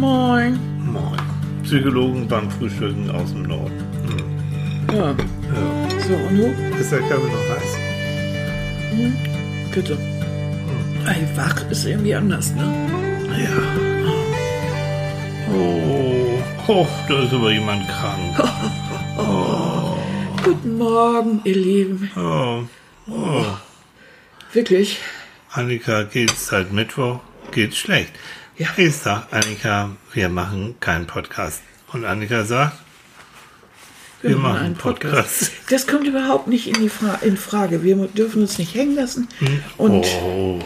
[0.00, 0.58] Moin.
[0.82, 1.20] Moin.
[1.62, 3.84] Psychologen beim Frühstücken aus dem Norden.
[4.88, 4.96] Hm.
[4.96, 5.10] Ja.
[5.10, 5.16] Ja.
[6.08, 6.46] So, und du?
[6.80, 7.76] Ist der Kaffee noch heiß?
[9.74, 9.98] Bitte.
[11.06, 12.64] Ey, wach ist irgendwie anders, ne?
[13.44, 13.58] Ja.
[15.54, 18.42] Oh, oh, da ist aber jemand krank.
[20.42, 22.10] Guten Morgen, ihr Lieben.
[22.16, 22.62] Oh,
[23.06, 23.44] oh.
[24.54, 24.98] Wirklich?
[25.52, 27.20] Annika geht's seit Mittwoch,
[27.52, 28.14] geht's schlecht.
[28.60, 28.68] Ja.
[28.76, 31.62] Ich sag, Annika, wir machen keinen Podcast.
[31.94, 32.76] Und Annika sagt,
[34.20, 35.50] wir, machen einen Podcast.
[35.70, 37.82] Das kommt überhaupt nicht in, die Fra in Frage.
[37.82, 39.28] Wir dürfen uns nicht hängen lassen.
[39.78, 40.58] Und Oh,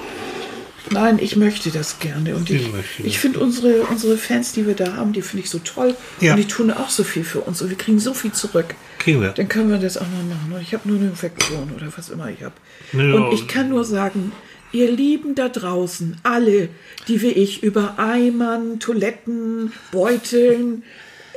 [0.91, 2.35] nein, ich möchte das gerne.
[2.35, 2.69] Und ich,
[2.99, 5.95] ich finde unsere, unsere Fans, die wir da haben, die finde ich so toll.
[6.19, 6.33] Ja.
[6.33, 7.63] Und die tun auch so viel für uns.
[7.63, 8.75] Und wir kriegen so viel zurück.
[8.99, 9.29] kriegen wir.
[9.29, 10.53] Dann können wir das auch mal machen.
[10.53, 12.55] Und ich habe nur eine Infektion oder was immer ich habe.
[12.93, 13.15] Ja.
[13.15, 14.33] Und ich kann nur sagen,
[14.75, 16.69] ihr Lieben da draußen, alle,
[17.09, 20.83] die wie ich über Eimern, Toiletten, Beuteln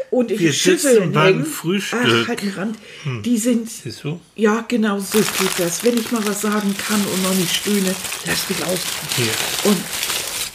[0.10, 2.04] und Wir Schüsseln beim Frühstück.
[2.04, 2.22] Hm.
[2.24, 2.78] Ach, halt den Rand,
[3.24, 4.20] die sind, Siehst du?
[4.36, 5.84] ja genau so geht das.
[5.84, 7.94] Wenn ich mal was sagen kann und noch nicht stöhne,
[8.26, 8.80] lass mich aus.
[9.16, 9.72] Hier.
[9.72, 9.78] Und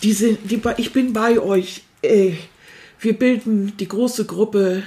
[0.02, 1.82] die sind, die, ich bin bei euch.
[2.02, 2.32] Äh,
[2.98, 4.84] wir bilden die große Gruppe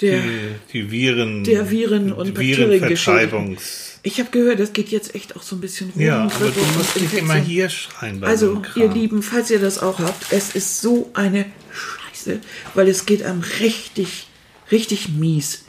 [0.00, 0.20] der...
[0.20, 0.28] Die,
[0.72, 1.44] die Viren.
[1.44, 2.38] Der Viren- und.
[2.38, 3.98] Virenvertreibungs.
[4.02, 6.00] Ich habe gehört, das geht jetzt echt auch so ein bisschen rum.
[6.00, 9.80] Ja, aber du musst nicht immer hier schreien so Also, ihr Lieben, falls ihr das
[9.82, 12.38] auch habt, es ist so eine Scheiße,
[12.74, 14.28] weil es geht einem richtig,
[14.70, 15.64] richtig mies.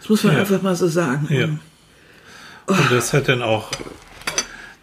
[0.00, 0.40] Das muss man Ja.
[0.40, 1.26] einfach mal so sagen.
[1.30, 1.44] Ja.
[1.46, 3.70] Und Und das hat dann auch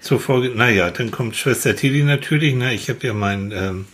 [0.01, 2.73] zur Folge, naja, dann kommt Schwester Tilly natürlich, ne?
[2.73, 3.85] Ich habe ja mein, ähm,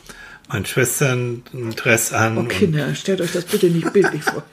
[0.48, 4.44] mein Schwestern-Dress an Oh, Kinder, stellt euch das bitte nicht bildlich vor.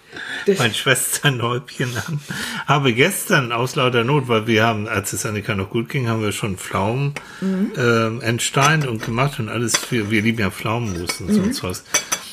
[0.47, 2.21] Das, mein Schwesternhäubchen an.
[2.67, 6.23] Habe gestern aus lauter Not, weil wir haben, als es Annika noch gut ging, haben
[6.23, 7.73] wir schon Pflaumen Mhm.
[7.77, 11.81] ähm, entsteint und gemacht und alles für, wir lieben ja Pflaumenmus und sonst was.
[11.83, 11.87] Mhm.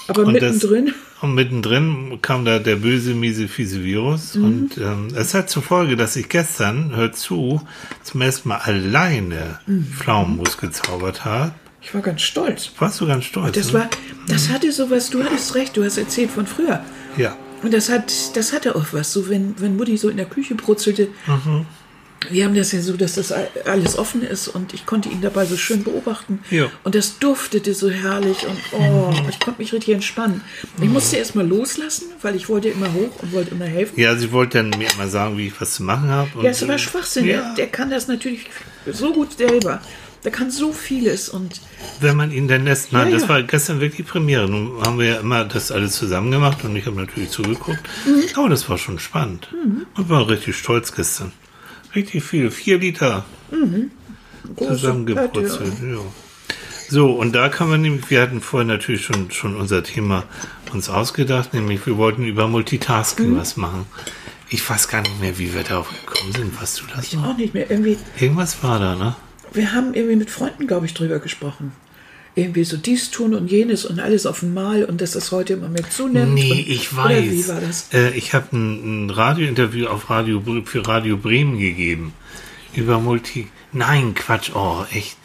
[0.09, 4.35] aber und mittendrin, Das, und mittendrin kam da der böse, miese, fiese Virus.
[4.35, 4.43] Mhm.
[4.45, 7.61] Und ähm, es hat zur Folge, dass ich gestern, hört zu,
[8.03, 9.85] zum ersten Mal alleine Mhm.
[9.85, 11.51] Pflaumenmus gezaubert habe.
[11.89, 12.69] Ich war ganz stolz.
[12.77, 13.55] Warst du ganz stolz?
[13.55, 13.79] Das ne?
[13.79, 13.89] war,
[14.27, 16.85] das hatte sowas, du hattest recht, du hast erzählt von früher.
[17.17, 17.35] Ja.
[17.63, 19.11] Und das hat, das hatte auch was.
[19.11, 21.07] So, wenn, wenn Mutti so in der Küche brutzelte,
[22.29, 25.21] wir haben das ja so, dass das all- alles offen ist und ich konnte ihn
[25.21, 26.41] dabei so schön beobachten.
[26.51, 26.69] Ja.
[26.83, 30.41] Und das duftete so herrlich und oh, ich konnte mich richtig entspannen.
[30.79, 33.99] Ich musste erst mal loslassen, weil ich wollte immer hoch und wollte immer helfen.
[33.99, 36.29] Ja, sie wollte dann mir immer sagen, wie ich was zu machen habe.
[36.43, 37.25] Ja, ist aber Schwachsinn.
[37.25, 37.41] Ja.
[37.41, 38.45] Der, der kann das natürlich
[38.85, 39.81] so gut selber.
[40.23, 41.61] Der kann so vieles und
[42.01, 42.91] Wenn man ihn dann lässt.
[42.91, 43.29] Nein, Ja, das ja.
[43.29, 44.49] war gestern wirklich Premiere.
[44.49, 47.79] Nun haben wir ja immer das alles zusammen gemacht und ich habe natürlich zugeguckt.
[48.05, 48.23] Mhm.
[48.35, 49.47] Aber das war schon spannend.
[49.95, 51.31] Und war richtig stolz gestern.
[51.95, 52.51] Richtig viel.
[52.51, 53.25] Vier Liter
[54.55, 55.73] große zusammengeputzelt.
[55.81, 55.97] Ja.
[56.89, 60.23] So, und da kann man nämlich, wir hatten vorher natürlich schon, schon unser Thema
[60.73, 63.37] uns ausgedacht, nämlich wir wollten über Multitasking Mhm.
[63.37, 63.85] was machen.
[64.49, 66.59] Ich weiß gar nicht mehr, wie wir darauf gekommen sind.
[66.61, 67.15] Weißt du das?
[67.15, 67.69] Auch nicht mehr.
[67.69, 69.15] Irgendwie, Irgendwas war da, ne?
[69.53, 71.71] Wir haben irgendwie mit Freunden, glaube ich, drüber gesprochen.
[72.35, 75.67] Irgendwie so dies tun und jenes und alles auf einmal und dass das heute immer
[75.67, 76.33] mehr zunimmt.
[76.35, 77.31] Nee, und, ich Oder weiß.
[77.31, 77.87] wie war das?
[77.93, 82.13] Äh, ich habe ein, ein Radiointerview auf Radio für Radio Bremen gegeben
[82.75, 83.47] über Multi.
[83.73, 85.17] Nein, Quatsch, oh, echt.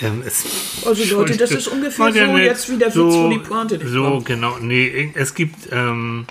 [0.00, 0.44] Ähm, es,
[0.86, 2.46] Also Leute, das ist ungefähr so nett?
[2.46, 4.26] jetzt wie der Witz, wo die Pointe nicht So, kommt.
[4.26, 4.56] genau.
[4.60, 6.26] Nee, es gibt ähm,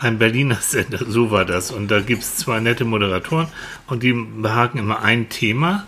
[0.00, 1.70] ein Berliner Sender, so war das.
[1.70, 3.48] Und da gibt es zwei nette Moderatoren
[3.86, 5.86] und die behaken immer ein Thema.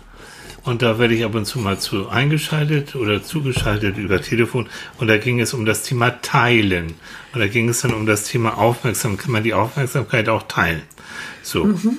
[0.69, 4.67] Und da werde ich ab und zu mal zu eingeschaltet oder zugeschaltet über Telefon.
[4.99, 6.93] Und da ging es um das Thema Teilen.
[7.33, 9.23] Und da ging es dann um das Thema Aufmerksamkeit.
[9.23, 10.83] Kann man die Aufmerksamkeit auch teilen?
[11.41, 11.65] So.
[11.65, 11.97] Mhm.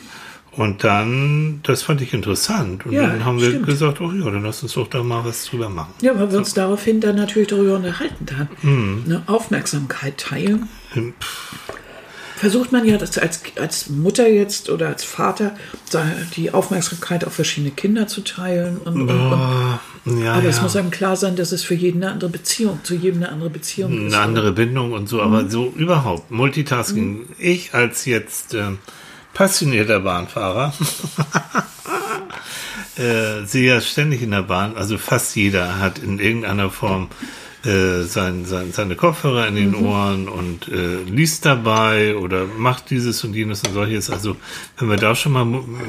[0.53, 2.87] Und dann, das fand ich interessant.
[2.87, 3.67] Und Ja, dann haben wir stimmt.
[3.67, 5.93] gesagt, oh ja, dann lass uns doch da mal was drüber machen.
[6.01, 8.49] Ja, weil wir uns daraufhin dann natürlich darüber unterhalten dann.
[8.63, 9.03] Mhm.
[9.05, 10.69] Eine Aufmerksamkeit teilen.
[10.93, 11.13] Hm,
[12.41, 15.55] Versucht man ja das als, als Mutter jetzt oder als Vater
[16.37, 18.79] die Aufmerksamkeit auf verschiedene Kinder zu teilen.
[18.79, 20.23] Und, und, und.
[20.25, 20.49] Ja, Aber ja.
[20.49, 23.31] es muss einem klar sein, dass es für jeden eine andere Beziehung, zu jedem eine
[23.31, 24.15] andere Beziehung ist.
[24.15, 25.51] eine andere Bindung und so, aber Mhm.
[25.51, 26.31] so überhaupt.
[26.31, 27.27] Multitasking.
[27.39, 28.79] Ich als jetzt ähm,
[29.35, 30.73] passionierter Bahnfahrer
[32.97, 37.09] äh, sehe ja ständig in der Bahn, also fast jeder hat in irgendeiner Form
[37.65, 39.59] äh, sein, sein, seine Kopfhörer in Mhm.
[39.59, 44.09] den Ohren und äh, liest dabei oder macht dieses und jenes und solches.
[44.11, 44.37] Also
[44.79, 45.47] wenn wir da schon mal,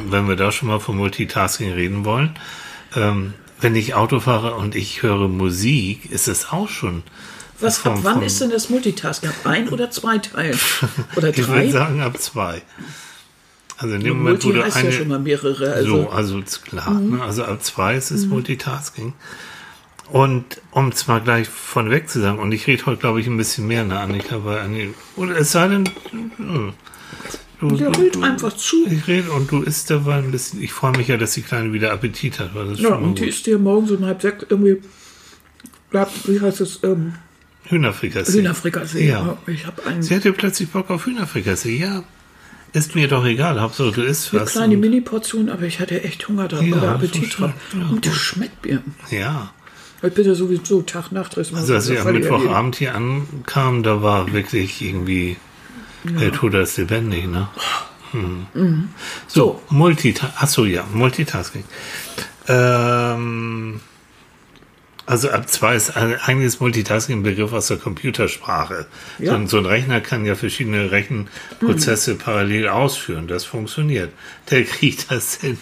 [0.10, 2.32] wenn wir da schon mal von Multitasking reden wollen,
[2.96, 7.04] ähm, wenn ich Auto fahre und ich höre Musik, ist es auch schon
[7.60, 9.30] Was, ab vom- wann vom- ist denn das Multitasking?
[9.30, 10.60] Ab ein oder zwei Teilen?
[11.16, 11.70] Oder Ich würde drei?
[11.72, 12.64] sagen ab zwei.
[13.78, 15.72] Also in dem Moment, wo Multi du heißt eine, ja schon mal mehrere.
[15.74, 17.00] Also, so, also klar.
[17.00, 17.22] Ne?
[17.24, 19.14] Also ab zwei ist es Multitasking.
[20.12, 23.28] Und um es mal gleich von weg zu sagen, und ich rede heute, glaube ich,
[23.28, 25.90] ein bisschen mehr, ne, Annika, weil Annika, oder es sei denn,
[26.36, 26.74] hm,
[27.62, 28.86] du, Der redet einfach zu.
[28.88, 30.62] Ich rede und du isst dabei ein bisschen.
[30.62, 32.54] Ich freue mich ja, dass die Kleine wieder Appetit hat.
[32.54, 34.82] Weil das ja, und die isst dir morgens um halb sechs irgendwie,
[36.26, 37.14] wie heißt es, ähm,
[37.70, 38.40] Hühnerfrikassee.
[38.40, 39.38] Hühnerfrikassee, ja.
[39.48, 40.04] Ich habe einen.
[40.04, 42.04] Sie hatte plötzlich Bock auf Hühnerfrikassee, ja.
[42.74, 44.42] Ist mir doch egal, Hauptsache du isst was.
[44.42, 47.54] Eine kleine Mini-Portion, aber ich hatte echt Hunger drauf Ja, oder Appetit so drauf.
[47.74, 47.88] ja.
[47.90, 48.82] Und das schmeckt mir.
[49.10, 49.54] Ja.
[50.04, 54.02] Ich bin ja sowieso Tag, Nacht, Riss, Also als ich am Mittwochabend hier ankam, da
[54.02, 55.38] war wirklich irgendwie
[56.04, 57.48] der Tod als lebendig, ne?
[58.12, 58.90] Hm.
[59.28, 60.38] So, Multitasking.
[60.40, 61.64] Achso, ja, Multitasking.
[62.48, 63.80] Ähm,
[65.06, 68.88] also ab zwei ist eigentlich ist Multitasking ein Begriff aus der Computersprache.
[69.20, 69.36] So, Ja.
[69.36, 73.28] ein, so ein Rechner kann ja verschiedene Rechenprozesse parallel ausführen.
[73.28, 74.12] Das funktioniert.
[74.50, 75.58] Der kriegt das hin.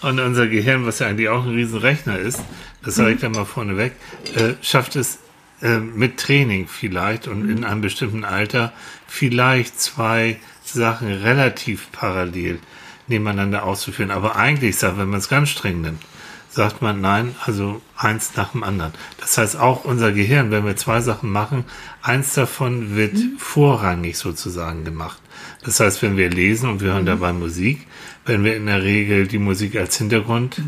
[0.00, 2.40] Und unser Gehirn, was ja eigentlich auch ein Riesenrechner ist,
[2.84, 3.92] das sage ich da mal vorneweg,
[4.34, 5.18] äh, schafft es
[5.62, 8.72] äh, mit Training vielleicht und in einem bestimmten Alter
[9.06, 12.58] vielleicht zwei Sachen relativ parallel
[13.06, 14.10] nebeneinander auszuführen.
[14.10, 16.02] Aber eigentlich sagt, wenn man es ganz streng nimmt,
[16.50, 18.92] sagt man nein, also eins nach dem anderen.
[19.18, 21.64] Das heißt auch unser Gehirn, wenn wir zwei Sachen machen,
[22.02, 25.20] eins davon wird vorrangig sozusagen gemacht.
[25.64, 27.86] Das heißt, wenn wir lesen und wir hören dabei Musik,
[28.24, 30.62] wenn wir in der Regel die Musik als Hintergrund äh,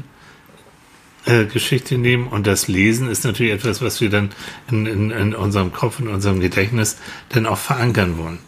[1.27, 4.31] Geschichte nehmen und das Lesen ist natürlich etwas, was wir dann
[4.71, 6.99] in, in, in unserem Kopf, in unserem Gedächtnis
[7.31, 8.39] dann auch verankern wollen.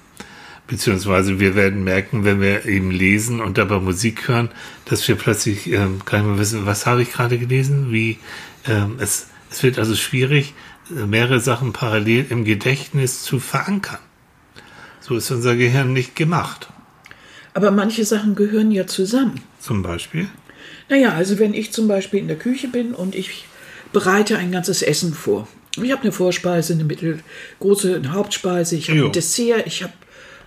[0.69, 4.51] Beziehungsweise wir werden merken, wenn wir eben lesen und dabei Musik hören,
[4.85, 8.19] dass wir plötzlich ähm, gar nicht mehr wissen, was habe ich gerade gelesen, wie
[8.67, 10.55] ähm, es, es wird also schwierig,
[10.91, 13.99] äh, mehrere Sachen parallel im Gedächtnis zu verankern.
[15.01, 16.69] So ist unser Gehirn nicht gemacht.
[17.55, 19.41] Aber manche Sachen gehören ja zusammen.
[19.59, 20.29] Zum Beispiel.
[20.89, 23.45] Naja, also wenn ich zum Beispiel in der Küche bin und ich
[23.93, 25.49] bereite ein ganzes Essen vor.
[25.83, 29.93] Ich habe eine Vorspeise, eine mittelgroße eine Hauptspeise, ich habe ein Dessert, ich habe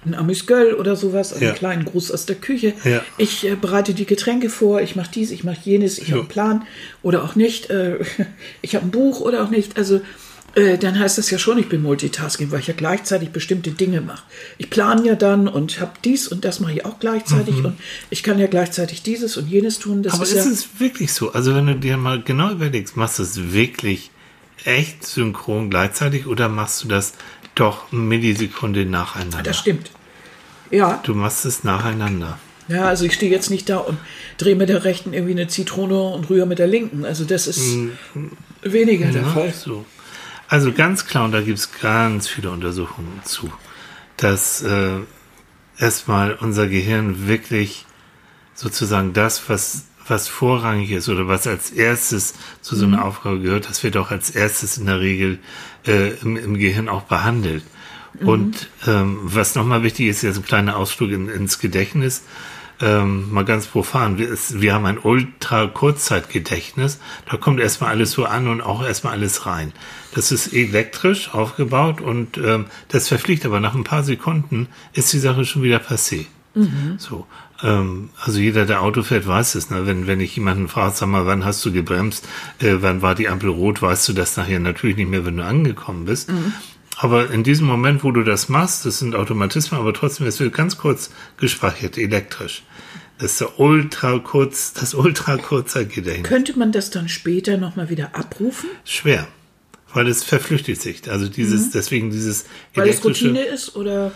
[0.03, 1.51] ein Amüsgöl oder sowas, einen Ja.
[1.53, 2.73] kleinen Gruß aus der Küche.
[2.83, 3.03] Ja.
[3.17, 6.27] Ich äh, bereite die Getränke vor, ich mache dies, ich mache jenes, ich habe einen
[6.29, 6.63] Plan
[7.03, 7.69] oder auch nicht.
[7.69, 7.99] Äh,
[8.63, 9.77] ich habe ein Buch oder auch nicht.
[9.77, 10.01] Also
[10.55, 14.01] äh, dann heißt das ja schon, ich bin Multitasking, weil ich ja gleichzeitig bestimmte Dinge
[14.01, 14.23] mache.
[14.57, 17.77] Ich plane ja dann und habe dies und das mache ich auch gleichzeitig und
[18.09, 20.03] ich kann ja gleichzeitig dieses und jenes tun.
[20.03, 20.19] Das Mhm.
[20.19, 21.31] Aber ist ist ja, es wirklich so?
[21.33, 24.11] Also wenn du dir mal genau überlegst, machst du es wirklich
[24.65, 27.13] echt synchron gleichzeitig oder machst du das
[27.55, 29.43] doch Millisekunde nacheinander?
[29.43, 29.89] das stimmt.
[30.69, 32.39] Ja, Du machst es nacheinander.
[32.67, 33.97] ja, also ich stehe jetzt nicht da und
[34.37, 37.03] drehe mit der rechten irgendwie eine Zitrone und rühre mit der linken.
[37.05, 37.61] Also das ist
[38.63, 39.53] weniger der Ja, Fall.
[39.53, 39.85] so.
[40.51, 43.49] Also ganz klar, und da gibt es ganz viele Untersuchungen zu,
[44.17, 44.97] dass äh,
[45.77, 47.85] erstmal unser Gehirn wirklich
[48.53, 53.69] sozusagen das, was, was vorrangig ist oder was als erstes zu so einer Aufgabe gehört,
[53.69, 55.39] das wird auch als erstes in der Regel
[55.87, 57.63] äh, im, im Gehirn auch behandelt.
[58.19, 62.23] Und ähm, was nochmal wichtig ist, jetzt ein kleiner Ausflug in, ins Gedächtnis,
[62.81, 66.99] ähm, mal ganz profan, wir, es, wir haben ein Ultra-Kurzzeitgedächtnis,
[67.29, 69.71] da kommt erstmal alles so an und auch erstmal alles rein.
[70.13, 75.19] Das ist elektrisch aufgebaut und ähm, das verfliegt, aber nach ein paar Sekunden ist die
[75.19, 76.25] Sache schon wieder passé.
[76.97, 77.27] So,
[77.63, 79.69] ähm, also jeder, der Auto fährt, weiß es.
[79.69, 79.85] Ne?
[79.85, 82.27] Wenn, wenn ich jemanden frage, sag mal, wann hast du gebremst,
[82.59, 85.45] äh, wann war die Ampel rot, weißt du das nachher natürlich nicht mehr, wenn du
[85.45, 86.29] angekommen bist.
[86.97, 90.53] Aber in diesem Moment, wo du das machst, das sind Automatismen, aber trotzdem, es wird
[90.53, 92.63] ganz kurz gespeichert, elektrisch.
[93.17, 96.27] Das ist der ultra kurz, das ultra kurzer Gedächtnis.
[96.27, 99.27] Könnte man das dann später nochmal wieder abrufen, Schwer.
[99.93, 101.09] Weil es verflüchtigt sich.
[101.09, 103.03] Also dieses, deswegen dieses weil es.
[103.03, 103.75] Routine ist?
[103.75, 104.11] Oder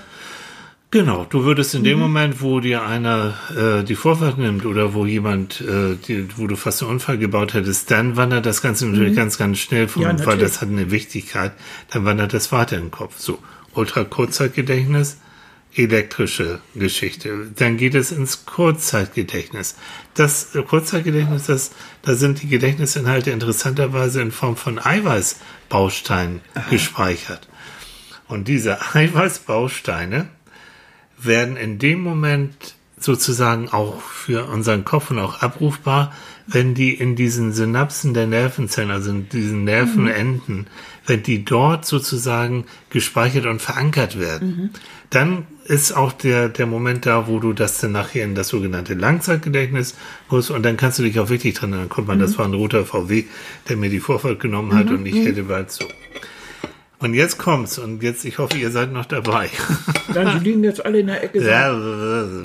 [0.96, 5.06] Genau, du würdest in dem Moment, wo dir einer äh, die Vorfahrt nimmt oder wo
[5.06, 9.14] jemand, äh, die, wo du fast einen Unfall gebaut hättest, dann wandert das Ganze natürlich
[9.14, 11.52] ganz, ganz schnell vom, Ja, weil das hat eine Wichtigkeit,
[11.92, 13.20] dann wandert das weiter im Kopf.
[13.20, 13.40] So,
[13.74, 15.18] Ultra-Kurzzeitgedächtnis,
[15.76, 17.52] elektrische Geschichte.
[17.56, 19.76] Dann geht es ins Kurzzeitgedächtnis.
[20.14, 27.48] Das Kurzzeitgedächtnis, das, da sind die Gedächtnisinhalte interessanterweise in Form von Eiweißbausteinen gespeichert.
[28.28, 30.30] Und diese Eiweißbausteine
[31.18, 36.14] werden in dem Moment sozusagen auch für unseren Kopf und auch abrufbar,
[36.48, 40.68] wenn die in diesen Synapsen der Nervenzellen, also in diesen Nervenenden,
[41.06, 44.72] wenn die dort sozusagen gespeichert und verankert werden.
[45.10, 48.94] Dann ist auch der, der Moment da, wo du das dann nachher in das sogenannte
[48.94, 49.96] Langzeitgedächtnis
[50.30, 51.90] musst und dann kannst du dich auch wirklich dran erinnern.
[51.90, 53.26] Guck mal, das war ein roter VW,
[53.68, 55.86] der mir die Vorfahrt genommen hat und ich hätte bald so.
[57.00, 59.50] Und jetzt kommt's und jetzt, ich hoffe, ihr seid noch dabei.
[60.14, 61.44] dann die liegen jetzt alle in der Ecke.
[61.44, 61.76] Ja,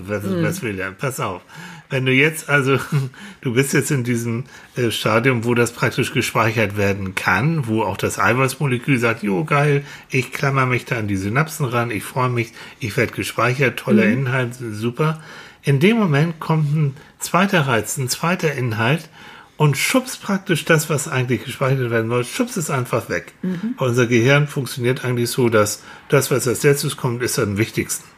[0.07, 0.91] was, was will der?
[0.91, 1.43] Pass auf.
[1.91, 2.79] Wenn du jetzt, also
[3.43, 4.45] du bist jetzt in diesem
[4.77, 9.85] äh, Stadium, wo das praktisch gespeichert werden kann, wo auch das Eiweißmolekül sagt, jo geil,
[10.09, 14.07] ich klammer mich da an die Synapsen ran, ich freue mich, ich werde gespeichert, toller
[14.07, 14.13] mhm.
[14.13, 15.21] Inhalt, super.
[15.63, 19.11] In dem Moment kommt ein zweiter Reiz, ein zweiter Inhalt
[19.59, 23.35] und schubst praktisch das, was eigentlich gespeichert werden soll, schubst es einfach weg.
[23.43, 23.75] Mhm.
[23.77, 28.09] Unser Gehirn funktioniert eigentlich so, dass das, was als letztes kommt, ist am wichtigsten.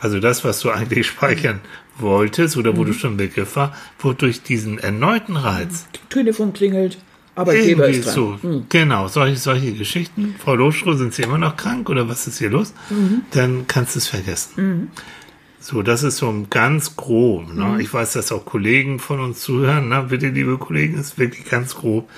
[0.00, 1.60] Also das, was du eigentlich speichern
[1.98, 2.86] wolltest oder wo mhm.
[2.86, 5.86] du schon Begriff war, wird durch diesen erneuten Reiz.
[6.10, 6.98] Telefon klingelt,
[7.34, 8.14] Arbeitgeber ist dran.
[8.14, 8.66] So, mhm.
[8.68, 10.34] Genau, solche, solche Geschichten.
[10.38, 12.74] Frau Loschrow, sind Sie immer noch krank oder was ist hier los?
[12.90, 13.22] Mhm.
[13.30, 14.52] Dann kannst du es vergessen.
[14.56, 14.88] Mhm.
[15.60, 17.52] So, das ist so ganz grob.
[17.52, 17.64] Ne?
[17.64, 17.80] Mhm.
[17.80, 19.88] Ich weiß, dass auch Kollegen von uns zuhören.
[19.88, 20.06] Ne?
[20.08, 22.08] Bitte, liebe Kollegen, ist wirklich ganz grob.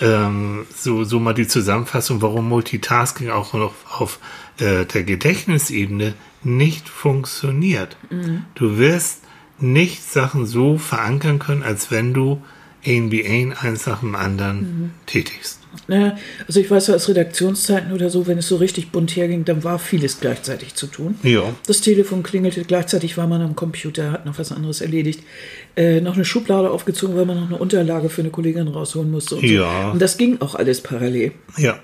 [0.00, 4.18] Ähm, so, so mal die Zusammenfassung, warum Multitasking auch noch auf
[4.60, 7.96] äh, der Gedächtnisebene nicht funktioniert.
[8.10, 8.44] Mhm.
[8.54, 9.22] Du wirst
[9.58, 12.42] nicht Sachen so verankern können, als wenn du
[12.84, 14.90] ein eins nach dem anderen mhm.
[15.06, 15.58] tätigst.
[15.86, 19.44] Naja, also ich weiß ja aus Redaktionszeiten oder so, wenn es so richtig bunt herging,
[19.44, 21.16] dann war vieles gleichzeitig zu tun.
[21.22, 21.42] Ja.
[21.66, 25.22] Das Telefon klingelte, gleichzeitig war man am Computer, hat noch was anderes erledigt.
[25.76, 29.36] Äh, noch eine Schublade aufgezogen, weil man noch eine Unterlage für eine Kollegin rausholen musste.
[29.36, 29.86] Und ja.
[29.86, 29.92] So.
[29.92, 31.32] Und das ging auch alles parallel.
[31.56, 31.78] Ja.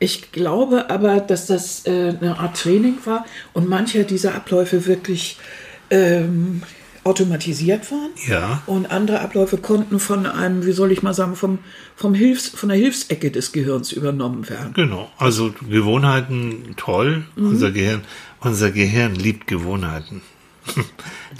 [0.00, 5.36] Ich glaube aber, dass das äh, eine Art Training war und mancher dieser Abläufe wirklich
[5.90, 6.62] ähm,
[7.04, 8.10] automatisiert waren.
[8.26, 8.62] Ja.
[8.66, 11.58] Und andere Abläufe konnten von einem, wie soll ich mal sagen, vom,
[11.96, 14.72] vom Hilfs, von der Hilfsecke des Gehirns übernommen werden.
[14.74, 15.10] Genau.
[15.18, 17.24] Also Gewohnheiten toll.
[17.36, 17.48] Mhm.
[17.48, 18.02] Unser Gehirn,
[18.40, 20.22] unser Gehirn liebt Gewohnheiten.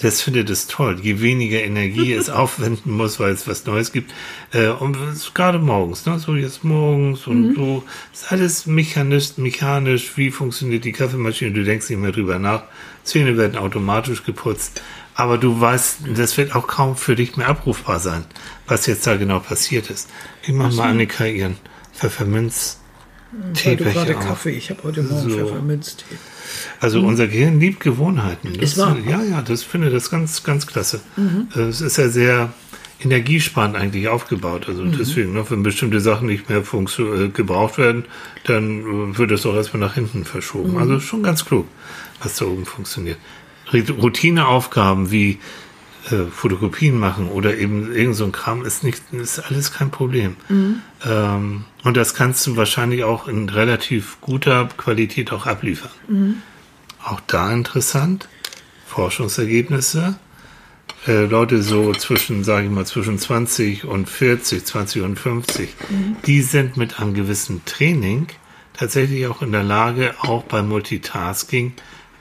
[0.02, 0.98] Das findet es toll.
[1.02, 4.14] Je weniger Energie es aufwenden muss, weil es was Neues gibt.
[4.52, 4.96] Äh, und
[5.34, 6.18] gerade morgens, ne?
[6.18, 7.54] so jetzt morgens und mhm.
[7.54, 7.84] so.
[8.12, 10.16] Ist alles mechanisch, mechanisch.
[10.16, 11.52] Wie funktioniert die Kaffeemaschine?
[11.52, 12.62] Du denkst nicht mehr drüber nach.
[13.02, 14.80] Zähne werden automatisch geputzt.
[15.14, 18.24] Aber du weißt, das wird auch kaum für dich mehr abrufbar sein,
[18.66, 20.08] was jetzt da genau passiert ist.
[20.42, 21.58] Ich mach mal Annika ihren
[21.92, 22.79] Pfefferminz.
[23.54, 25.38] Tee gerade Kaffee, ich habe heute Morgen so.
[25.38, 26.04] Pfefferminztee.
[26.80, 27.08] Also mhm.
[27.08, 28.52] unser Gehirn liebt Gewohnheiten.
[28.54, 28.96] Das, ist wahr.
[29.06, 31.00] Ja, ja, das finde das ganz, ganz klasse.
[31.16, 31.48] Mhm.
[31.54, 32.52] Es ist ja sehr
[33.02, 34.66] energiesparend eigentlich aufgebaut.
[34.68, 34.96] Also mhm.
[34.98, 38.04] deswegen, ne, wenn bestimmte Sachen nicht mehr äh, gebraucht werden,
[38.44, 38.80] dann
[39.12, 40.72] äh, wird es auch erstmal nach hinten verschoben.
[40.72, 40.78] Mhm.
[40.78, 41.66] Also schon ganz klug,
[42.22, 43.18] was da oben funktioniert.
[43.72, 45.38] Routineaufgaben wie
[46.10, 50.36] äh, Fotokopien machen oder eben irgend so ein Kram ist nicht, ist alles kein Problem.
[50.48, 50.82] Mhm.
[51.06, 55.90] Ähm, und das kannst du wahrscheinlich auch in relativ guter Qualität auch abliefern.
[56.08, 56.42] Mhm.
[57.02, 58.28] Auch da interessant.
[58.86, 60.16] Forschungsergebnisse.
[61.06, 66.16] Äh, Leute so zwischen, sage ich mal, zwischen 20 und 40, 20 und 50, mhm.
[66.26, 68.26] die sind mit einem gewissen Training
[68.74, 71.72] tatsächlich auch in der Lage, auch beim Multitasking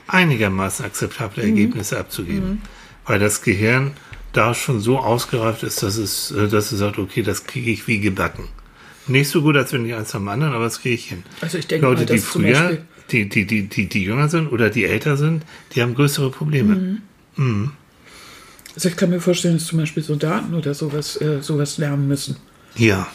[0.07, 1.49] einigermaßen akzeptable mhm.
[1.49, 2.49] Ergebnisse abzugeben.
[2.49, 2.61] Mhm.
[3.05, 3.93] Weil das Gehirn
[4.31, 7.87] da schon so ausgereift ist, dass es, äh, dass es sagt, okay, das kriege ich
[7.87, 8.47] wie gebacken.
[9.09, 11.23] Nicht so gut, als wenn ich eins am anderen, aber das kriege ich hin.
[11.41, 12.77] Also ich denke Leute, mal, die früher,
[13.11, 16.75] die, die, die, die, die jünger sind oder die älter sind, die haben größere Probleme.
[16.75, 17.01] Mhm.
[17.35, 17.71] Mhm.
[18.75, 22.37] Also ich kann mir vorstellen, dass zum Beispiel Soldaten oder sowas, äh, sowas lernen müssen.
[22.75, 23.07] Ja.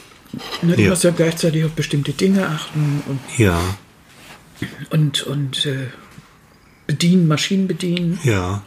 [0.62, 0.90] Ne, du ja.
[0.90, 3.60] musst ja gleichzeitig auf bestimmte Dinge achten und ja.
[4.90, 5.86] und, und äh,
[6.86, 8.18] bedienen, Maschinen bedienen.
[8.24, 8.62] Ja.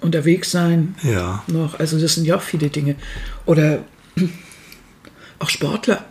[0.00, 0.96] Unterwegs sein.
[1.02, 1.44] Ja.
[1.46, 1.78] Noch.
[1.78, 2.96] Also das sind ja auch viele Dinge.
[3.46, 3.84] Oder
[5.38, 6.04] auch Sportler.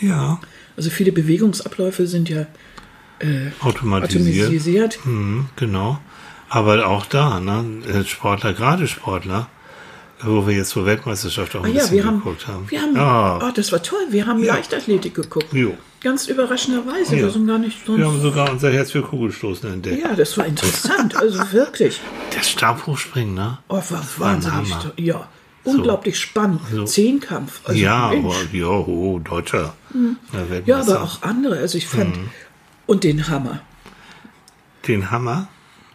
[0.00, 0.40] Ja.
[0.76, 2.46] Also viele Bewegungsabläufe sind ja
[3.20, 4.46] äh, automatisiert.
[4.46, 4.98] automatisiert.
[5.04, 5.98] Mhm, genau.
[6.48, 9.48] Aber auch da, ne, äh, Sportler, gerade Sportler,
[10.22, 12.70] wo wir jetzt zur Weltmeisterschaft auch ein ah, ja, bisschen haben, geguckt haben.
[12.70, 13.38] Wir haben, ja.
[13.42, 14.06] oh, das war toll.
[14.10, 14.54] Wir haben ja.
[14.54, 15.52] Leichtathletik geguckt.
[15.52, 15.76] Jo.
[16.00, 17.16] Ganz überraschenderweise.
[17.16, 17.22] Ja.
[17.22, 17.98] Wir sind gar nicht sonst.
[17.98, 20.00] Wir haben sogar unser Herz für Kugelstoßen entdeckt.
[20.02, 21.16] Ja, das war interessant.
[21.16, 22.00] also wirklich.
[22.34, 23.58] Das Stabhochspringen, ne?
[23.68, 24.70] Oh, war das wahnsinnig.
[24.70, 25.28] War ja.
[25.68, 26.22] Unglaublich so.
[26.22, 26.60] spannend.
[26.72, 26.84] So.
[26.84, 27.60] Zehnkampf.
[27.64, 29.74] Also, ja, aber, ja, oh, Deutscher.
[29.92, 30.16] Mhm.
[30.66, 31.58] Ja, aber auch andere.
[31.58, 32.16] Also ich fand.
[32.16, 32.30] Mhm.
[32.86, 33.60] Und den Hammer.
[34.86, 35.48] Den Hammer?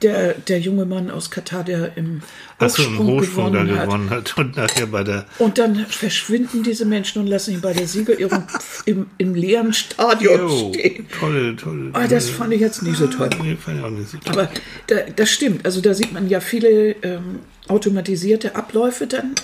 [0.04, 2.22] der, der junge Mann aus Katar, der im
[2.62, 3.86] Hochsprung, so, im Hochsprung gewonnen, hat.
[3.86, 4.38] gewonnen, hat.
[4.38, 5.26] Und nachher bei der.
[5.40, 8.44] Und dann verschwinden diese Menschen und lassen ihn bei der Siegerehrung
[8.86, 11.08] im, im leeren Stadion jo, stehen.
[11.20, 11.90] Tolle, tolle.
[11.94, 13.30] Aber ah, das fand ich jetzt nicht so toll.
[13.42, 14.34] Nee, fand ich auch nicht so toll.
[14.34, 14.50] Aber
[14.88, 15.66] da, das stimmt.
[15.66, 19.36] Also da sieht man ja viele ähm, automatisierte Abläufe dann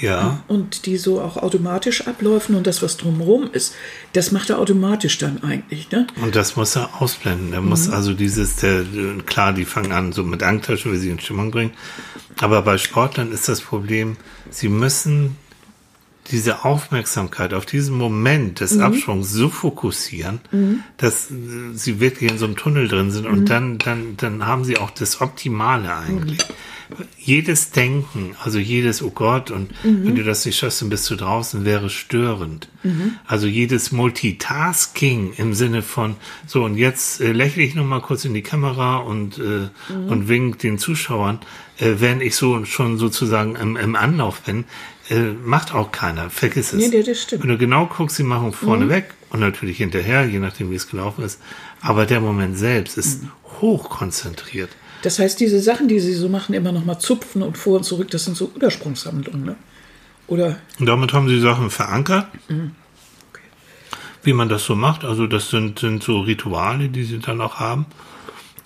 [0.00, 0.42] ja.
[0.48, 3.74] Und die so auch automatisch abläufen und das, was drumherum ist,
[4.12, 5.90] das macht er automatisch dann eigentlich.
[5.90, 6.06] Ne?
[6.20, 7.52] Und das muss er ausblenden.
[7.52, 7.70] Er mhm.
[7.70, 8.84] muss also dieses, der,
[9.26, 11.72] klar, die fangen an so mit Angtaschen, wie sie in Stimmung bringen.
[12.38, 14.16] Aber bei Sportlern ist das Problem,
[14.50, 15.36] sie müssen
[16.30, 18.82] diese Aufmerksamkeit auf diesen Moment des mhm.
[18.82, 20.82] Absprungs so fokussieren, mhm.
[20.96, 21.28] dass
[21.74, 23.46] sie wirklich in so einem Tunnel drin sind und mhm.
[23.46, 26.38] dann, dann, dann haben sie auch das Optimale eigentlich.
[27.18, 31.16] Jedes Denken, also jedes, oh Gott, und wenn du das nicht schaffst, dann bist du
[31.16, 32.68] draußen, wäre störend.
[33.26, 38.34] Also jedes Multitasking im Sinne von, so und jetzt äh, lächle ich nochmal kurz in
[38.34, 41.38] die Kamera und, äh, und wink den Zuschauern,
[41.78, 44.64] äh, wenn ich so schon sozusagen im, im Anlauf bin,
[45.08, 46.90] äh, macht auch keiner, vergiss es.
[46.90, 47.42] Nee, das stimmt.
[47.42, 50.88] Wenn du genau guckst, sie machen vorne weg und natürlich hinterher, je nachdem wie es
[50.88, 51.40] gelaufen ist,
[51.80, 53.22] aber der Moment selbst ist
[53.60, 54.70] hochkonzentriert.
[55.04, 57.84] Das heißt, diese Sachen, die sie so machen, immer noch mal zupfen und vor und
[57.84, 59.56] zurück, das sind so Übersprungshandlungen, ne?
[60.28, 60.56] Oder?
[60.78, 62.26] Und damit haben sie Sachen verankert,
[64.22, 65.04] wie man das so macht.
[65.04, 67.84] Also das sind, sind so Rituale, die sie dann auch haben.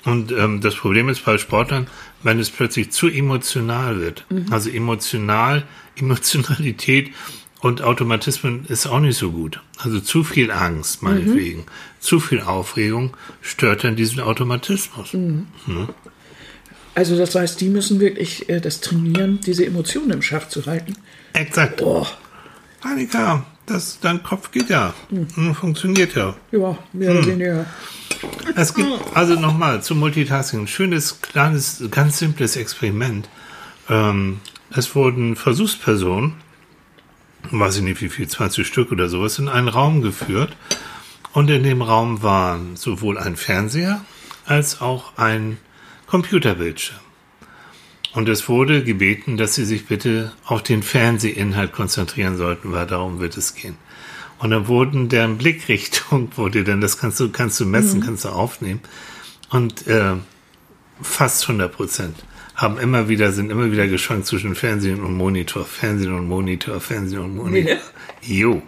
[0.05, 1.89] Und ähm, das Problem ist bei Sportlern,
[2.23, 4.25] wenn es plötzlich zu emotional wird.
[4.53, 5.65] Also emotional,
[5.97, 7.11] Emotionalität
[7.59, 9.61] und Automatismen ist auch nicht so gut.
[9.79, 11.65] Also zu viel Angst, meinetwegen,
[11.99, 15.11] zu viel Aufregung stört dann diesen Automatismus.
[16.99, 20.95] Also das heißt, die müssen wirklich äh, das trainieren, diese Emotionen im Schach zu halten.
[21.33, 21.77] Exakt.
[21.77, 22.09] Boah,
[22.83, 24.93] Annika, das, dein Kopf geht ja.
[25.09, 26.35] Hm, Funktioniert ja.
[26.51, 27.67] ja, mehr oder weniger.
[28.57, 33.29] Es gibt also nochmal zum Multitasking ein schönes, kleines, ganz simples Experiment.
[33.89, 34.41] Ähm,
[34.75, 36.33] es wurden Versuchspersonen,
[37.53, 40.51] weiß ich nicht wie viel, 20 Stück oder sowas, in einen Raum geführt.
[41.33, 44.01] Und in dem Raum waren sowohl ein Fernseher
[44.47, 45.59] als auch ein
[46.09, 47.01] Computerbildschirm.
[48.15, 53.21] Und es wurde gebeten, dass sie sich bitte auf den Fernsehinhalt konzentrieren sollten, weil darum
[53.21, 53.77] wird es gehen.
[54.39, 58.31] Und dann wurden deren Blickrichtung, wurde dann, das kannst du, kannst du messen, kannst du
[58.31, 58.81] aufnehmen.
[59.51, 60.15] Und äh,
[61.03, 62.17] fast 100 Prozent
[62.55, 67.21] haben immer wieder, sind immer wieder geschwankt zwischen Fernsehen und Monitor, Fernsehen und Monitor, Fernsehen
[67.21, 67.77] und Monitor.
[68.23, 68.63] Jo.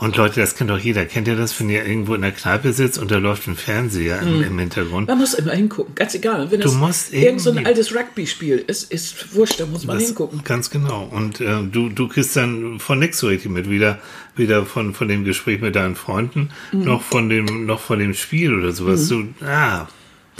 [0.00, 1.04] Und Leute, das kennt doch jeder.
[1.04, 4.20] Kennt ihr das, wenn ihr irgendwo in der Kneipe sitzt und da läuft ein Fernseher
[4.22, 5.08] im, im Hintergrund?
[5.08, 6.50] Man muss immer hingucken, ganz egal.
[6.50, 9.98] Wenn Du das musst irgend so ein altes Rugby-Spiel ist, ist wurscht, da muss man
[9.98, 10.42] Das- hingucken.
[10.42, 11.04] Ganz genau.
[11.12, 13.98] Und äh, du, du kriegst dann von nix so richtig mit, weder,
[14.36, 16.84] weder von, von dem Gespräch mit deinen Freunden, Mhm.
[16.84, 19.06] noch von dem, noch von dem Spiel oder sowas.
[19.08, 19.86] Du, ah,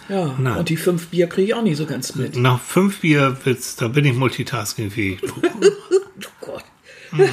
[0.09, 0.57] Ja, Nein.
[0.57, 2.35] und die fünf Bier kriege ich auch nicht so ganz mit.
[2.35, 5.19] nach fünf Bier wird's, da bin ich multitaskingfähig.
[6.43, 6.65] Oh Gott.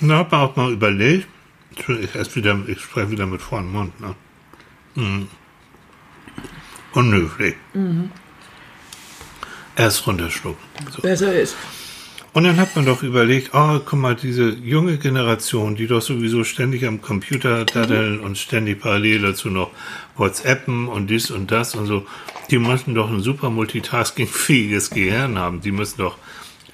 [0.00, 1.28] Na, hab mir auch mal überlegt.
[1.76, 4.00] Ich, erst wieder, ich spreche wieder mit vollem Mund.
[4.00, 4.14] Ne?
[4.94, 5.28] Mhm.
[6.92, 7.54] Unhöflich.
[9.76, 10.64] Erst runterschlucken.
[10.90, 11.02] So.
[11.02, 11.56] Besser ist.
[12.32, 16.44] Und dann hat man doch überlegt, oh, guck mal, diese junge Generation, die doch sowieso
[16.44, 19.70] ständig am Computer daddeln und ständig parallel dazu noch
[20.16, 22.06] WhatsAppen und dies und das und so,
[22.50, 25.62] die müssen doch ein super multitaskingfähiges Gehirn haben.
[25.62, 26.18] Die müssen doch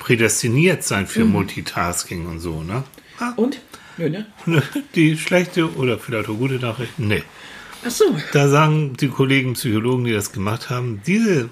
[0.02, 2.82] prädestiniert sein für Multitasking und so, ne?
[3.20, 3.60] Ah, Und?
[3.96, 4.26] Nö, ne?
[4.96, 6.98] Die schlechte oder vielleicht auch gute Nachricht?
[6.98, 7.22] Nee.
[7.86, 8.04] Ach so.
[8.32, 11.50] Da sagen die Kollegen Psychologen, die das gemacht haben, diese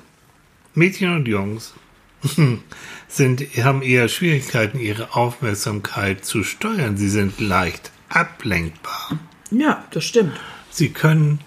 [0.75, 1.75] Mädchen und Jungs
[3.09, 6.97] sind, haben eher Schwierigkeiten, ihre Aufmerksamkeit zu steuern.
[6.97, 9.19] Sie sind leicht ablenkbar.
[9.53, 10.39] Ja, das stimmt.
[10.71, 11.39] Sie können,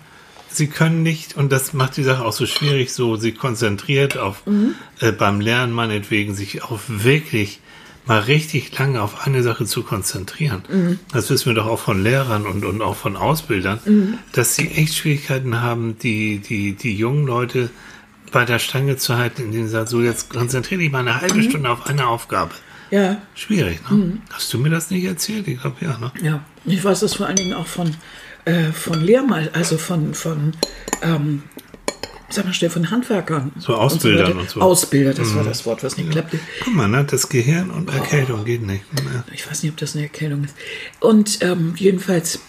[0.56, 4.44] sie können nicht, und das macht die Sache auch so schwierig, so sie konzentriert auf,
[5.00, 7.60] äh, beim Lernen meinetwegen, sich auf wirklich
[8.06, 11.00] mal richtig lange auf eine Sache zu konzentrieren.
[11.14, 14.96] Das wissen wir doch auch von Lehrern und, und auch von Ausbildern, dass sie echt
[14.96, 17.70] Schwierigkeiten haben, die, die, die jungen Leute
[18.34, 21.42] bei der Stange zu halten, indem sie sagen, so jetzt konzentriere dich mal eine halbe
[21.44, 22.52] Stunde auf eine Aufgabe.
[22.92, 24.20] Ja, Schwierig, ne?
[24.32, 25.48] Hast du mir das nicht erzählt?
[25.48, 26.12] Ich glaube, ja, ne?
[26.22, 26.44] ja.
[26.66, 27.96] Ich weiß das vor allen Dingen auch von,
[28.46, 30.54] äh, von Lehrmal, also von, von
[31.02, 31.44] ähm,
[32.34, 33.52] sag mal schnell, von Handwerkern.
[33.58, 34.40] So Ausbildern weiter.
[34.40, 34.62] und so.
[34.62, 36.40] Ausbilder, das war das Wort, was nicht klappte.
[36.64, 37.06] Guck mal, ne?
[37.10, 38.84] Das Gehirn und Erkältung geht nicht.
[38.98, 39.24] Ja.
[39.34, 40.56] Ich weiß nicht, ob das eine Erkältung ist.
[41.00, 42.40] Und ähm, jedenfalls,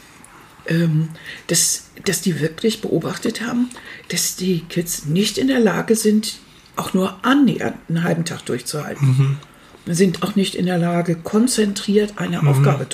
[0.67, 1.11] ähm,
[1.49, 3.69] dass, dass die wirklich beobachtet haben,
[4.09, 6.39] dass die Kids nicht in der Lage sind,
[6.77, 9.39] auch nur annähernd einen halben Tag durchzuhalten.
[9.87, 12.87] Sind auch nicht in der Lage, konzentriert eine Aufgabe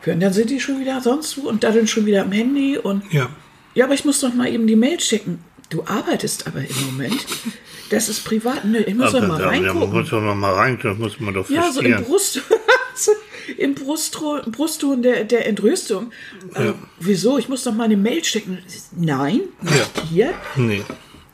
[0.00, 0.20] durchzuführen.
[0.20, 3.28] Dann sind die schon wieder sonst wo und daddeln schon wieder am Handy und ja.
[3.74, 5.44] ja, aber ich muss doch mal eben die Mail schicken.
[5.68, 7.26] Du arbeitest aber im Moment.
[7.90, 8.64] Das ist privat.
[8.64, 9.90] Ne, ich muss doch mal reingucken.
[9.90, 12.04] muss doch noch mal rein, das muss man doch Ja, so im.
[12.04, 12.40] Brust,
[13.56, 16.12] im Brustton, Brustton der, der Entrüstung.
[16.54, 17.38] Äh, wieso?
[17.38, 18.58] Ich muss doch mal eine Mail schicken.
[18.96, 20.34] Nein, nicht hier.
[20.56, 20.82] nee.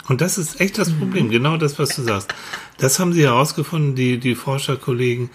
[0.09, 2.33] Und das ist echt das Problem, genau das, was du sagst.
[2.79, 5.31] Das haben sie herausgefunden, die, die Forscherkollegen.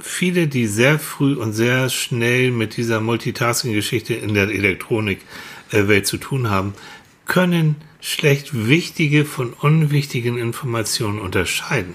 [0.00, 6.50] Viele, die sehr früh und sehr schnell mit dieser Multitasking-Geschichte in der Elektronikwelt zu tun
[6.50, 6.74] haben,
[7.26, 11.94] können schlecht wichtige von unwichtigen Informationen unterscheiden.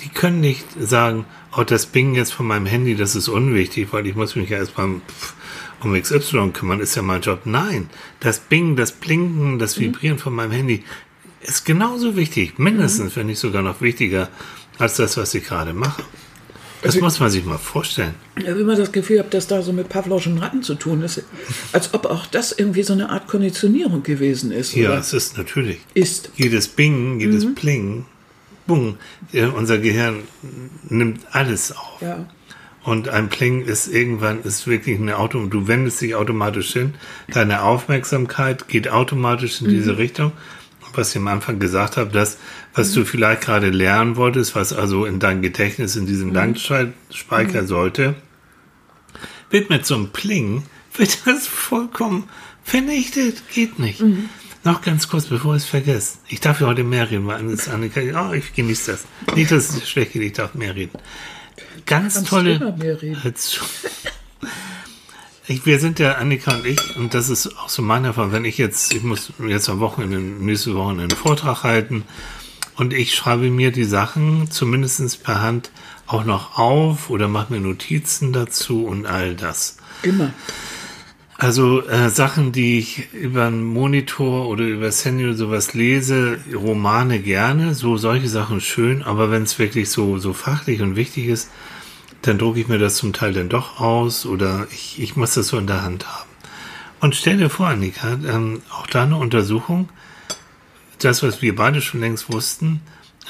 [0.00, 1.24] die können nicht sagen,
[1.56, 4.58] oh, das Bing jetzt von meinem Handy, das ist unwichtig, weil ich muss mich ja
[4.58, 5.02] erst beim
[5.80, 7.42] um XY kümmern, ist ja mein Job.
[7.44, 7.88] Nein,
[8.20, 10.84] das Bing, das Blinken, das Vibrieren von meinem Handy
[11.40, 14.28] ist genauso wichtig, mindestens, wenn nicht sogar noch wichtiger
[14.78, 16.02] als das, was ich gerade mache.
[16.82, 18.14] Das Also- muss man sich mal vorstellen.
[18.38, 21.22] Ich habe immer das Gefühl, habe, dass da so mit Pavloschen Ratten zu tun ist.
[21.72, 24.74] Als ob auch das irgendwie so eine Art Konditionierung gewesen ist.
[24.74, 25.80] Ja, oder es ist natürlich.
[25.94, 26.30] ist.
[26.36, 27.54] Jedes Bing, jedes Mhm.
[27.56, 28.04] Pling,
[28.66, 28.96] Bung,
[29.32, 30.20] ja, unser Gehirn
[30.88, 32.00] nimmt alles auf.
[32.00, 32.26] Ja.
[32.84, 36.94] Und ein Pling ist irgendwann ist wirklich eine Auto, du wendest dich automatisch hin,
[37.32, 39.70] deine Aufmerksamkeit geht automatisch in Mhm.
[39.70, 40.32] diese Richtung.
[40.98, 42.38] Was ich am Anfang gesagt habe, das,
[42.74, 46.06] was du vielleicht gerade lernen wolltest, was also in dein Gedächtnis in Mhm.
[46.08, 48.16] diesem Langspeicher sollte,
[49.50, 50.64] wird mit so einem Pling,
[50.96, 52.28] wird das vollkommen
[52.64, 53.42] vernichtet.
[53.54, 54.00] Geht nicht.
[54.00, 54.28] Mhm.
[54.64, 56.18] Noch ganz kurz, bevor ich es vergesse.
[56.26, 59.36] Ich darf ja heute mehr reden, weil es Annika, oh, ich genieße das.
[59.36, 60.98] Nicht, dass es schlecht geht, ich darf mehr reden.
[61.86, 62.54] Ganz Kannst tolle.
[62.56, 63.22] immer mehr reden.
[65.50, 68.44] Ich, wir sind ja, Annika und ich, und das ist auch so mein Erfahrung, wenn
[68.44, 72.04] ich jetzt, ich muss jetzt am Wochenende, nächste Woche einen Vortrag halten
[72.76, 75.70] und ich schreibe mir die Sachen zumindest per Hand
[76.06, 79.78] auch noch auf oder mache mir Notizen dazu und all das.
[80.02, 80.34] Immer.
[81.38, 86.40] Also äh, Sachen, die ich über einen Monitor oder über das Handy oder sowas lese,
[86.54, 91.28] Romane gerne, so solche Sachen schön, aber wenn es wirklich so, so fachlich und wichtig
[91.28, 91.48] ist,
[92.22, 95.48] dann drucke ich mir das zum Teil dann doch aus oder ich, ich muss das
[95.48, 96.28] so in der Hand haben.
[97.00, 99.88] Und stell dir vor, Annika, ähm, auch da eine Untersuchung,
[100.98, 102.80] das, was wir beide schon längst wussten,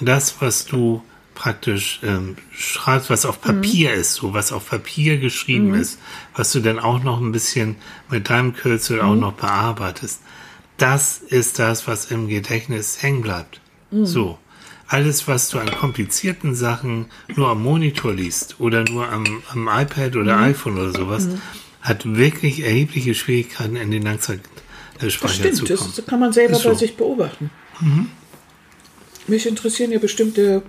[0.01, 1.03] das, was du
[1.35, 6.01] praktisch ähm, schreibst, was auf Papier ist, so was auf Papier geschrieben ist,
[6.35, 7.77] was du dann auch noch ein bisschen
[8.11, 10.21] mit deinem Kürzel auch noch bearbeitest,
[10.79, 13.61] das ist das, was im Gedächtnis hängen bleibt.
[14.07, 14.39] So.
[14.89, 20.17] Alles, was du an komplizierten Sachen nur am Monitor liest oder nur am, am iPad
[20.17, 21.29] oder iPhone oder sowas,
[21.83, 25.93] hat wirklich erhebliche Schwierigkeiten in den Das Langzeitspeicher zu stimmt, kommen.
[25.97, 26.69] das kann man selber so.
[26.69, 26.73] Mhm.
[26.73, 27.51] bei sich beobachten.
[29.27, 30.63] Mich interessieren ja bestimmte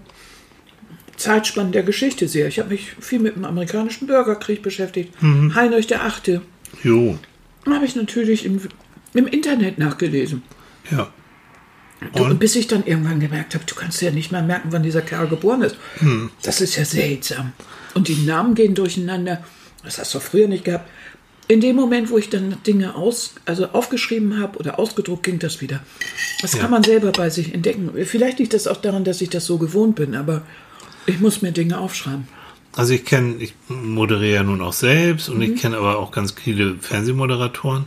[1.15, 2.47] Zeitspannen der Geschichte sehr.
[2.47, 5.21] Ich habe mich viel mit dem amerikanischen Bürgerkrieg beschäftigt.
[5.21, 5.55] Mhm.
[5.55, 6.41] Heinrich der Achte.
[6.83, 7.17] Jo,
[7.65, 8.59] habe ich natürlich im,
[9.13, 10.43] im Internet nachgelesen.
[10.91, 11.09] ja.
[12.13, 12.39] Und?
[12.39, 15.27] bis ich dann irgendwann gemerkt habe, du kannst ja nicht mehr merken, wann dieser Kerl
[15.27, 15.75] geboren ist.
[15.97, 16.29] Hm.
[16.43, 17.51] Das ist ja seltsam.
[17.93, 19.43] Und die Namen gehen durcheinander.
[19.83, 20.89] Das hast du früher nicht gehabt.
[21.47, 25.61] In dem Moment, wo ich dann Dinge aus, also aufgeschrieben habe oder ausgedruckt, ging das
[25.61, 25.79] wieder.
[26.41, 26.59] Das Ja.
[26.59, 27.89] kann man selber bei sich entdecken.
[28.05, 30.43] Vielleicht liegt das auch daran, dass ich das so gewohnt bin, aber
[31.07, 32.27] ich muss mir Dinge aufschreiben.
[32.75, 35.41] Also ich kenne, ich moderiere ja nun auch selbst und Mhm.
[35.41, 37.85] ich kenne aber auch ganz viele Fernsehmoderatoren.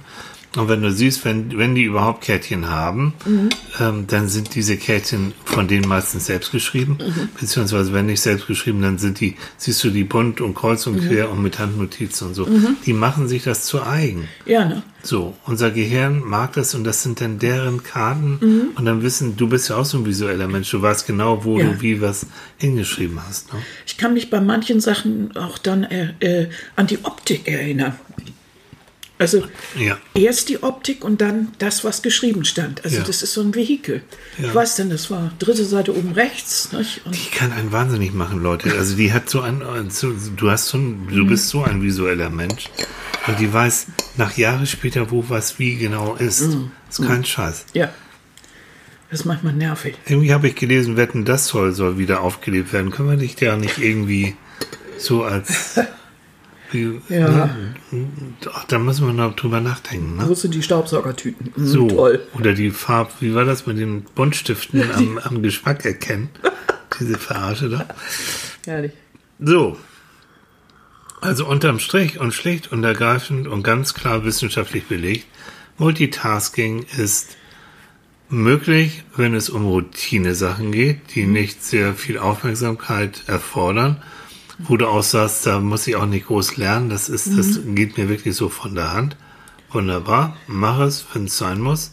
[0.56, 3.48] Und wenn du siehst, wenn, wenn die überhaupt Kärtchen haben, Mhm.
[3.80, 6.98] ähm, dann sind diese Kärtchen von denen meistens selbst geschrieben.
[7.00, 7.28] Mhm.
[7.40, 10.92] Beziehungsweise wenn nicht selbst geschrieben, dann sind die, siehst du die bunt und kreuz Mhm.
[10.94, 12.46] und quer und mit Handnotizen und so.
[12.84, 14.28] Die machen sich das zu eigen.
[14.44, 14.82] Ja, ne?
[15.04, 18.60] So, unser Gehirn mag das und das sind dann deren Karten Mhm.
[18.76, 21.58] und dann wissen, du bist ja auch so ein visueller Mensch, du weißt genau, wo
[21.58, 21.64] Ja.
[21.64, 22.26] du wie was
[22.58, 23.52] hingeschrieben hast.
[23.52, 23.58] Ne?
[23.86, 27.94] Ich kann mich bei manchen Sachen auch dann äh, äh, an die Optik erinnern.
[29.18, 29.44] Also
[29.78, 29.98] Ja.
[30.14, 32.84] erst die Optik und dann das, was geschrieben stand.
[32.84, 33.02] Also Ja.
[33.04, 34.02] das ist so ein Vehikel.
[34.38, 34.48] Ja.
[34.48, 36.70] Ich weiß denn, das war dritte Seite oben rechts.
[37.06, 38.72] Die kann einen wahnsinnig machen, Leute.
[38.76, 39.60] Also die hat so ein,
[40.36, 41.08] du hast so ein, Mhm.
[41.16, 42.68] du bist so ein visueller Mensch.
[43.28, 46.40] Und die weiß nach Jahren später, wo was wie genau ist.
[46.40, 46.72] Mhm.
[46.90, 47.66] Ist kein Scheiß.
[47.74, 47.92] ja,
[49.10, 49.94] das ist manchmal nervig.
[50.06, 52.90] Irgendwie habe ich gelesen, Wetten, das soll, soll wieder aufgelebt werden.
[52.90, 54.34] Können wir dich ja nicht irgendwie
[54.98, 55.78] so als.
[57.08, 57.28] Ja.
[57.28, 57.74] ne?
[58.40, 60.16] Doch, da müssen wir noch drüber nachdenken.
[60.16, 60.28] Ne?
[60.28, 61.52] Wo sind die Staubsaugertüten?
[61.56, 61.88] Mhm, So.
[61.88, 62.20] Toll.
[62.38, 66.30] Oder die Farb, wie war das mit den Buntstiften am, am Geschmack erkennen?
[67.00, 67.86] Diese Verarsche da.
[68.66, 68.92] Herrlich.
[69.40, 69.76] So.
[71.20, 75.26] Also unterm Strich und schlicht und ergreifend und ganz klar wissenschaftlich belegt,
[75.78, 77.36] Multitasking ist
[78.28, 84.02] möglich, wenn es um Routine-Sachen geht, die nicht sehr viel Aufmerksamkeit erfordern,
[84.58, 87.96] wo du auch sagst, da muss ich auch nicht groß lernen, das ist, das geht
[87.98, 89.16] mir wirklich so von der Hand.
[89.70, 91.92] Wunderbar, mach es, wenn es sein muss.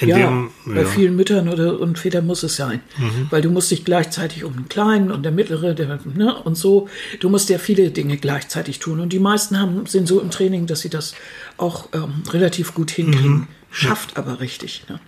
[0.00, 0.82] In Ja, dem, bei ja.
[0.82, 0.86] Mhm.
[0.88, 2.80] vielen Müttern oder und Vätern muss es sein.
[3.30, 6.88] Weil du musst dich gleichzeitig um den Kleinen und der Mittlere der, ne, und so,
[7.20, 8.98] du musst ja viele Dinge gleichzeitig tun.
[9.00, 11.14] Und die meisten haben, sind so im Training, dass sie das
[11.58, 13.32] auch ähm, relativ gut hinkriegen.
[13.32, 13.46] Mhm.
[13.70, 14.84] Schafft aber richtig.
[14.88, 14.98] Ne?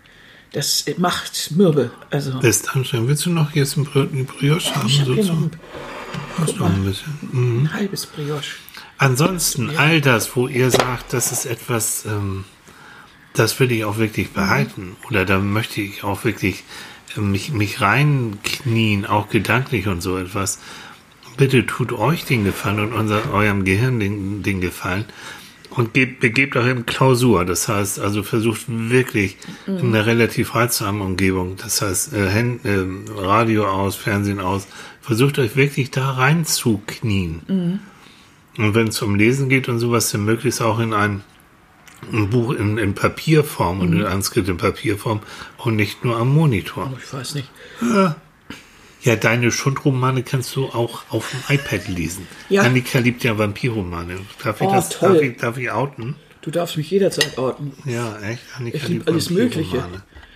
[0.53, 1.91] Das macht mürbe.
[2.11, 3.09] Also Ist anstrengend.
[3.09, 4.87] Willst du noch jetzt ein Brioche haben?
[4.87, 5.51] ich hier so noch zum- ein,
[6.39, 7.13] Hast du noch ein bisschen?
[7.33, 7.65] Mhm.
[7.65, 8.57] ein halbes Brioche.
[8.99, 12.45] Ansonsten, all das, wo ihr sagt, das ist etwas, ähm,
[13.33, 16.65] das will ich auch wirklich behalten oder da möchte ich auch wirklich
[17.17, 20.61] mich, mich reinknien, auch gedanklich und so etwas.
[21.37, 25.05] Bitte tut euch den Gefallen und unser, eurem Gehirn den, den Gefallen
[25.77, 27.45] und gebt, begebt euch in Klausur.
[27.45, 29.79] Das heißt, also versucht wirklich mhm.
[29.79, 32.85] in einer relativ reizsamen Umgebung, das heißt äh, Hand, äh,
[33.17, 34.67] Radio aus, Fernsehen aus,
[35.01, 37.43] versucht euch wirklich da reinzuknien.
[37.47, 37.79] Mhm.
[38.57, 41.23] Und wenn es um Lesen geht und sowas, dann möglichst auch in ein,
[42.13, 43.83] ein Buch in, in Papierform mhm.
[43.83, 45.21] und in Anskript in Papierform
[45.59, 46.91] und nicht nur am Monitor.
[46.93, 47.51] Oh, ich weiß nicht.
[47.83, 48.17] Ja.
[49.05, 52.27] Ja, deine Schundromane kannst du auch auf dem iPad lesen.
[52.49, 52.63] Ja.
[52.63, 54.19] Annika liebt ja Vampirromane.
[54.43, 55.13] Darf ich oh, das, toll.
[55.13, 56.17] darf ich, darf ich outen?
[56.41, 57.73] Du darfst mich jederzeit outen.
[57.85, 58.43] Ja, echt?
[58.57, 59.85] Annika ich liebe alles Mögliche.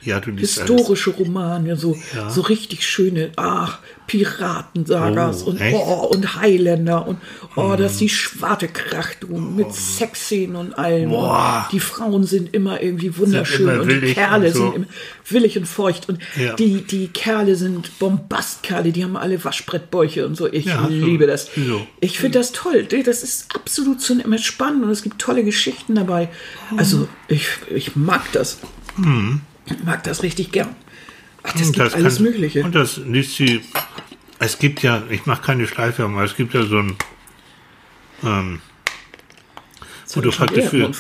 [0.03, 1.27] Ja, du liest Historische alles.
[1.27, 2.31] Romane, so, ja.
[2.31, 7.19] so richtig schöne, ach, Piratensagas oh, und, oh, und Highlander und
[7.57, 7.77] oh, hm.
[7.79, 9.71] das ist die Schwarte Kracht mit oh.
[9.71, 11.13] Sexszenen und allem.
[11.13, 14.63] Und die Frauen sind immer irgendwie wunderschön immer und die Kerle und so.
[14.65, 14.87] sind immer
[15.29, 16.55] willig und feucht und ja.
[16.55, 20.51] die, die Kerle sind Bombastkerle, die haben alle Waschbrettbäuche und so.
[20.51, 21.31] Ich ja, liebe so.
[21.31, 21.51] das.
[21.55, 21.87] So.
[22.01, 22.85] Ich finde das toll.
[22.85, 26.31] Das ist absolut so immer spannend und es gibt tolle Geschichten dabei.
[26.79, 28.59] Also ich, ich mag das.
[28.97, 29.43] Hm.
[29.71, 30.75] Ich mag das richtig gern.
[31.43, 32.65] Ach, das, hm, das gibt alles kann, Mögliche.
[32.65, 33.63] Und das liest sie.
[34.39, 36.97] Es gibt ja, ich mache keine Schleife, aber es gibt ja so ein.
[38.23, 38.61] Ähm,
[40.15, 40.93] wo du praktisch für.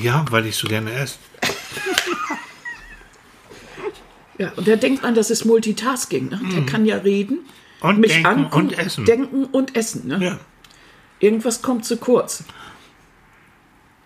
[0.00, 1.16] Ja, weil ich so gerne esse.
[4.38, 6.28] ja, und da denkt man, das ist Multitasking.
[6.28, 6.40] Ne?
[6.50, 6.66] Der hm.
[6.66, 7.40] kann ja reden,
[7.80, 9.04] und mich denken angucken, und essen.
[9.04, 10.06] Denken und essen.
[10.06, 10.24] Ne?
[10.24, 10.38] Ja.
[11.18, 12.44] Irgendwas kommt zu kurz.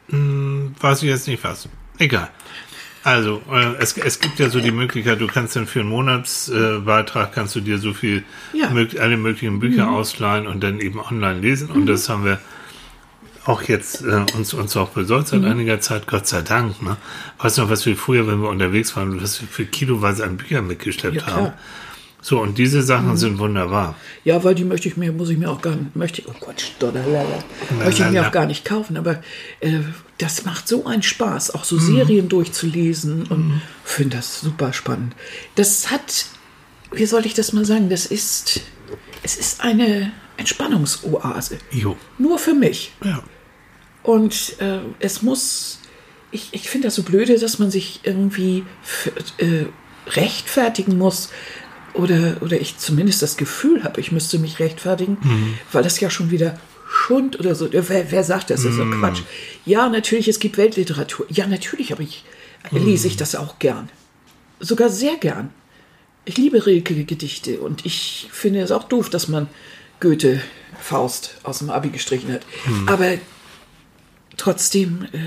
[0.09, 1.69] Hm, weiß ich jetzt nicht was.
[1.99, 2.31] Egal.
[3.07, 7.29] Also, äh, es, es gibt ja so die Möglichkeit, du kannst dann für einen Monatsbeitrag
[7.29, 8.69] äh, kannst du dir so viel, ja.
[8.71, 9.95] mög alle möglichen Bücher mhm.
[9.95, 11.71] ausleihen und dann eben online lesen.
[11.71, 11.87] Und mhm.
[11.87, 12.41] das haben wir
[13.45, 15.47] auch jetzt äh, uns, uns auch besorgt seit mhm.
[15.47, 16.83] einiger Zeit, Gott sei Dank.
[16.83, 16.97] Ne?
[17.39, 20.37] Weißt du noch, was wir früher, wenn wir unterwegs waren, was wir für kiloweise an
[20.37, 21.53] Büchern mitgeschleppt ja, haben?
[22.23, 23.17] So, und diese Sachen mhm.
[23.17, 23.95] sind wunderbar.
[24.25, 26.61] Ja, weil die möchte ich mir, muss ich mir auch gar nicht, möchte, oh Gott,
[26.61, 27.45] stodderlala,
[27.79, 29.23] möchte ich mir auch gar nicht kaufen, aber
[29.61, 29.81] äh,
[30.19, 31.81] das macht so einen Spaß, auch so mhm.
[31.81, 33.63] Serien durchzulesen und mhm.
[33.85, 35.15] finde das super spannend.
[35.55, 36.27] Das hat,
[36.91, 38.61] wie soll ich das mal sagen, das ist,
[39.23, 41.59] es ist eine Entspannungsoase.
[41.71, 41.97] Jo.
[42.19, 42.93] Nur für mich.
[43.05, 43.23] Ja.
[44.03, 45.81] Und äh, es muss,
[46.31, 48.65] ich, ich finde das so blöde, dass man sich irgendwie
[49.39, 49.67] äh,
[50.11, 51.31] rechtfertigen muss,
[51.97, 55.55] oder, oder ich zumindest das Gefühl habe, ich müsste mich rechtfertigen, mhm.
[55.73, 57.69] weil das ja schon wieder Schund oder so.
[57.73, 58.63] Wer, wer sagt das?
[58.63, 59.01] Das ist so mhm.
[59.01, 59.23] Quatsch.
[59.65, 61.27] Ja, natürlich, es gibt Weltliteratur.
[61.29, 62.25] Ja, natürlich, aber ich
[62.71, 62.85] mhm.
[62.85, 63.89] lese ich das auch gern.
[64.61, 65.51] Sogar sehr gern.
[66.25, 69.49] Ich liebe Rilke-Gedichte und ich finde es auch doof, dass man
[70.01, 70.41] Goethe
[70.81, 72.43] Faust aus dem Abi gestrichen hat.
[72.67, 72.89] Mhm.
[72.89, 73.13] Aber
[74.37, 75.19] trotzdem äh,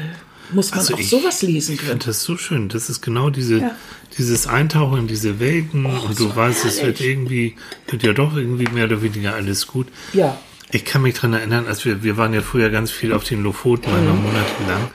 [0.51, 1.87] muss man also auch sowas lesen können.
[1.87, 2.69] Ich finde das so schön.
[2.69, 3.75] Das ist genau diese, ja.
[4.17, 6.79] dieses Eintauchen in diese Welten oh, und du so weißt, herrlich.
[6.79, 7.55] es wird irgendwie,
[7.87, 9.87] wird ja doch irgendwie mehr oder weniger alles gut.
[10.13, 10.37] Ja.
[10.71, 13.43] Ich kann mich daran erinnern, als wir, wir waren ja früher ganz viel auf den
[13.43, 14.21] Lofoten, mhm.
[14.21, 14.91] monatelang.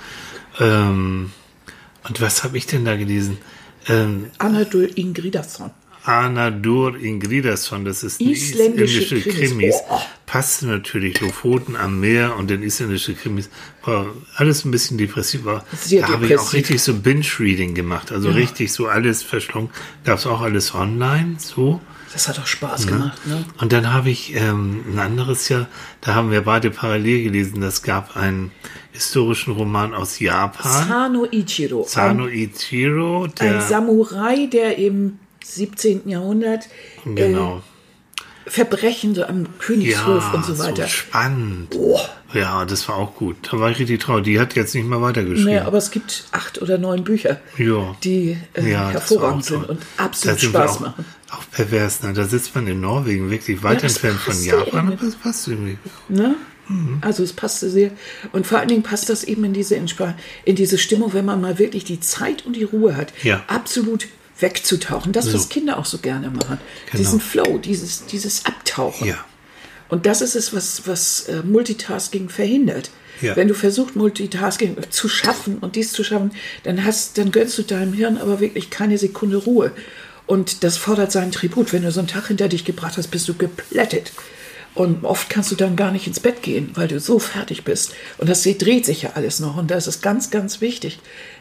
[0.61, 1.33] Ähm,
[2.07, 3.39] und was habe ich denn da gelesen?
[3.89, 5.71] Ähm, Anadol Ingridason.
[6.05, 9.75] Anadur Ingridason, das ist isländische, isländische Krimis.
[9.89, 10.01] Oh.
[10.27, 13.49] Passte natürlich Lofoten am Meer und den isländische Krimis.
[13.85, 15.45] War alles ein bisschen depressiv.
[15.45, 18.13] War, da habe ich auch richtig so Binge-Reading gemacht.
[18.13, 18.35] Also ja.
[18.35, 19.71] richtig so alles verschlungen.
[20.05, 21.81] Gab es auch alles online, so.
[22.13, 23.27] Das hat auch Spaß gemacht.
[23.27, 23.45] Ne?
[23.59, 25.67] Und dann habe ich ähm, ein anderes Jahr,
[26.01, 28.53] da haben wir beide parallel gelesen, das gab einen
[28.93, 30.87] historischen Roman aus Japan.
[30.87, 31.85] Sano Ichiro.
[31.89, 33.27] Sano Ichiro.
[33.27, 36.09] Der, ein Samurai, der im 17.
[36.09, 36.69] Jahrhundert.
[37.05, 37.59] Genau.
[37.59, 37.61] Äh,
[38.47, 40.83] Verbrechen so am Königshof ja, und so weiter.
[40.83, 41.75] So spannend.
[41.77, 41.99] Oh.
[42.35, 43.37] Ja, das war auch gut.
[43.43, 44.25] Da war ich richtig traurig.
[44.25, 45.53] Die hat jetzt nicht mehr weitergeschrieben.
[45.53, 47.97] Naja, aber es gibt acht oder neun Bücher, ja.
[48.03, 51.05] die äh, ja, hervorragend sind und absolut Spaß auch, machen.
[51.31, 52.13] Auch pervers, ne?
[52.13, 55.79] Da sitzt man in Norwegen wirklich weit ja, entfernt von Japan, aber das passt irgendwie.
[56.09, 56.35] Ne?
[56.69, 56.99] Mhm.
[57.01, 57.93] Also es passte sehr.
[58.33, 59.77] Und vor allen Dingen passt das eben in diese,
[60.45, 63.13] in diese Stimmung, wenn man mal wirklich die Zeit und die Ruhe hat.
[63.23, 63.45] Ja.
[63.47, 64.07] Absolut
[64.39, 65.13] wegzutauchen.
[65.13, 65.35] Das, so.
[65.35, 66.59] was Kinder auch so gerne machen.
[66.87, 66.99] Genau.
[66.99, 69.09] Diesen Flow, dieses, dieses Abtauchen.
[69.09, 69.25] Ja.
[69.89, 72.91] Und das ist es, was, was äh, Multitasking verhindert.
[73.21, 73.37] Ja.
[73.37, 76.33] Wenn du versuchst, Multitasking zu schaffen und dies zu schaffen,
[76.65, 79.71] dann, hast, dann gönnst du deinem Hirn aber wirklich keine Sekunde Ruhe.
[80.27, 81.73] Und das fordert seinen Tribut.
[81.73, 84.13] Wenn du so einen Tag hinter dich gebracht hast, bist du geplättet.
[84.75, 87.93] Und oft kannst du dann gar nicht ins Bett gehen, weil du so fertig bist.
[88.19, 89.57] Und das dreht sich ja alles noch.
[89.57, 90.99] Und da ist es ganz, ganz wichtig,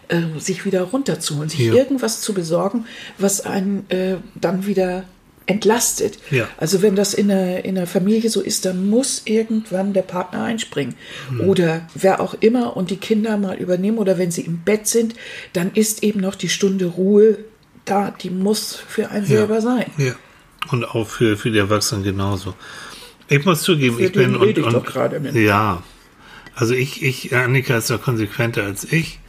[0.10, 1.74] äh, sich wieder runterzuholen, sich ja.
[1.74, 2.86] irgendwas zu besorgen,
[3.18, 5.06] was einen äh, dann wieder
[5.46, 6.20] entlastet.
[6.32, 6.48] Ja.
[6.58, 10.44] Also wenn das in der, in der Familie so ist, dann muss irgendwann der Partner
[10.44, 10.96] einspringen.
[11.30, 11.42] Hm.
[11.42, 13.98] Oder wer auch immer und die Kinder mal übernehmen.
[13.98, 15.16] Oder wenn sie im Bett sind,
[15.54, 17.40] dann ist eben noch die Stunde Ruhe
[17.86, 19.88] da, die muss für einen selber sein.
[19.98, 20.14] Ja.
[20.72, 22.54] Und auch für, für die Erwachsenen genauso.
[23.30, 25.36] Ich muss zugeben, Für ich bin rede ich doch gerade mit.
[25.36, 25.84] Ja.
[26.56, 29.20] Also ich, ich, Annika ist da konsequenter als ich.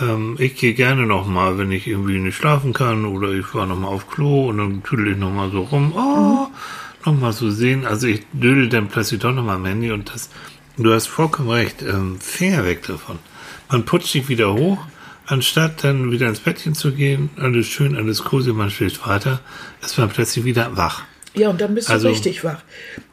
[0.00, 3.66] Ähm, ich gehe gerne noch mal, wenn ich irgendwie nicht schlafen kann oder ich war
[3.66, 5.92] noch mal auf Klo und dann tüdel ich noch mal so rum.
[5.96, 6.48] Oh,
[7.06, 7.86] noch mal so sehen.
[7.86, 10.28] Also ich dödel dann plötzlich doch noch mal am Handy und das,
[10.76, 13.18] du hast vollkommen recht, ähm, Finger weg davon.
[13.70, 14.78] Man putzt sich wieder hoch,
[15.26, 19.40] anstatt dann wieder ins Bettchen zu gehen, alles schön, alles cozy, man schläft weiter,
[19.82, 21.04] ist man plötzlich wieder wach.
[21.34, 22.58] Ja, und dann bist du Also- richtig wach.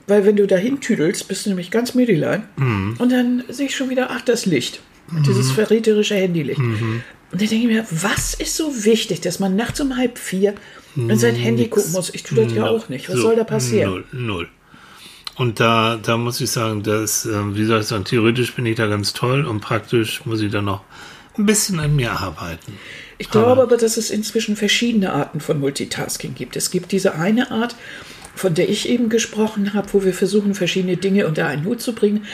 [0.07, 2.47] Weil wenn du dahin tüdelst, bist du nämlich ganz müdelein.
[2.57, 2.95] Mhm.
[2.99, 4.81] Und dann sehe ich schon wieder, ach, das Licht.
[5.25, 6.59] Dieses verräterische Handylicht.
[6.59, 7.03] Mhm.
[7.31, 10.55] Und dann denke ich mir, was ist so wichtig, dass man nachts um halb vier
[10.95, 12.09] in sein Handy gucken muss?
[12.13, 13.09] Ich tue das ja auch nicht.
[13.09, 13.91] Was So, soll da passieren?
[13.91, 14.47] Null, null.
[15.35, 18.75] Und da, da muss ich sagen, dass, ähm, wie soll ich sagen, theoretisch bin ich
[18.75, 20.81] da ganz toll und praktisch muss ich da noch
[21.37, 22.73] ein bisschen an mir arbeiten.
[23.17, 26.55] Ich glaube aber, dass es inzwischen verschiedene Arten von Multitasking gibt.
[26.55, 27.75] Es gibt diese eine Art,
[28.35, 31.93] von der ich eben gesprochen habe, wo wir versuchen, verschiedene Dinge unter einen Hut zu
[31.93, 32.25] bringen,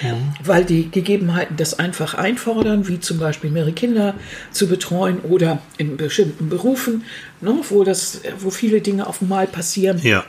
[0.44, 4.16] weil die Gegebenheiten das einfach einfordern, wie zum Beispiel mehrere Kinder
[4.52, 7.04] zu betreuen oder in bestimmten Berufen,
[7.42, 10.26] ne, wo, das, wo viele Dinge auf einmal passieren Ja,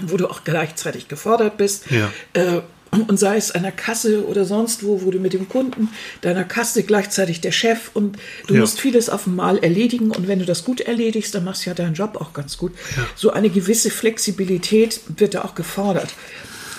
[0.00, 1.90] wo du auch gleichzeitig gefordert bist.
[1.90, 2.12] Ja.
[2.34, 2.60] Äh,
[2.92, 5.88] und sei es an der Kasse oder sonst wo, wo du mit dem Kunden
[6.22, 8.60] deiner Kasse gleichzeitig der Chef und du Ja.
[8.60, 11.74] musst vieles auf einmal erledigen und wenn du das gut erledigst, dann machst du ja
[11.74, 12.72] deinen Job auch ganz gut.
[13.14, 16.14] So eine gewisse Flexibilität wird da auch gefordert.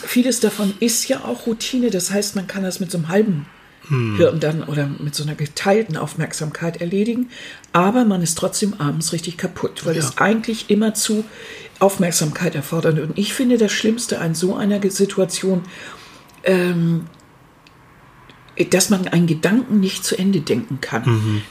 [0.05, 3.45] Vieles davon ist ja auch Routine, das heißt, man kann das mit so einem halben
[3.89, 7.29] Hirn dann oder mit so einer geteilten Aufmerksamkeit erledigen,
[7.71, 11.23] aber man ist trotzdem abends richtig kaputt, weil es eigentlich immer zu
[11.79, 12.99] Aufmerksamkeit erfordert.
[12.99, 15.63] Und ich finde das Schlimmste an so einer Situation,
[16.47, 17.05] ähm,
[18.71, 21.03] dass man einen Gedanken nicht zu Ende denken kann.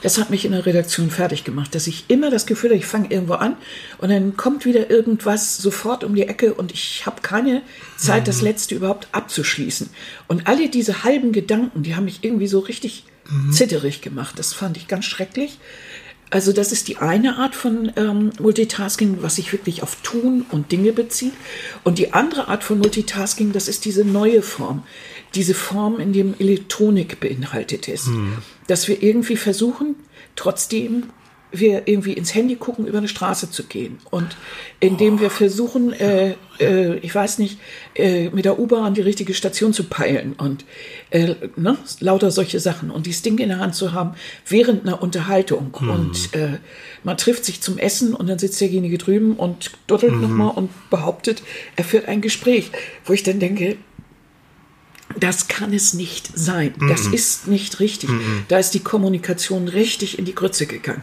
[0.03, 2.87] Das hat mich in der Redaktion fertig gemacht, dass ich immer das Gefühl habe, ich
[2.87, 3.57] fange irgendwo an
[3.99, 7.63] und dann kommt wieder irgendwas sofort um die Ecke und ich habe keine
[7.97, 9.89] Zeit, das letzte überhaupt abzuschließen.
[10.27, 13.05] Und alle diese halben Gedanken, die haben mich irgendwie so richtig
[13.51, 14.39] zitterig gemacht.
[14.39, 15.59] Das fand ich ganz schrecklich.
[16.31, 20.73] Also das ist die eine Art von ähm, Multitasking, was sich wirklich auf Tun und
[20.73, 21.33] Dinge bezieht.
[21.85, 24.83] Und die andere Art von Multitasking, das ist diese neue Form.
[25.35, 28.09] Diese Form, in dem Elektronik beinhaltet ist.
[28.67, 29.95] Dass wir irgendwie versuchen,
[30.35, 31.05] trotzdem
[31.59, 33.99] wir irgendwie ins Handy gucken, über eine Straße zu gehen.
[34.11, 34.37] Und
[34.79, 37.59] indem wir versuchen, äh, äh, ich weiß nicht,
[37.95, 40.65] äh, mit der U-Bahn die richtige Station zu peilen und
[41.11, 42.91] äh, ne, lauter solche Sachen.
[42.91, 44.15] Und dieses Ding in der Hand zu haben
[44.47, 45.75] während einer Unterhaltung.
[45.75, 46.59] Und äh,
[47.05, 50.71] man trifft sich zum Essen und dann sitzt derjenige drüben und dottelt noch nochmal und
[50.91, 51.43] behauptet,
[51.77, 52.71] er führt ein Gespräch,
[53.05, 53.77] wo ich dann denke,
[55.19, 56.75] das kann es nicht sein.
[56.89, 58.11] Das ist nicht richtig.
[58.49, 61.03] Da ist die Kommunikation richtig in die Grütze gegangen.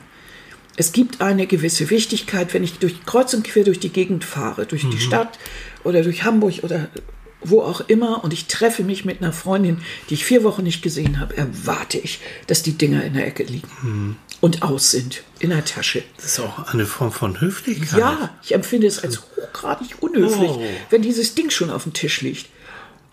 [0.76, 4.66] Es gibt eine gewisse Wichtigkeit, wenn ich durch kreuz und quer durch die Gegend fahre,
[4.66, 5.38] durch die Stadt
[5.84, 6.90] oder durch Hamburg oder
[7.46, 10.82] wo auch immer und ich treffe mich mit einer Freundin, die ich vier Wochen nicht
[10.82, 15.50] gesehen habe, erwarte ich, dass die Dinger in der Ecke liegen und aus sind, in
[15.52, 16.04] der Tasche.
[16.16, 18.00] das ist auch eine Form von Höflichkeit.
[18.00, 20.64] Ja, ich empfinde es als hochgradig unhöflich, Oh.
[20.90, 22.46] wenn dieses Ding schon auf dem Tisch liegt.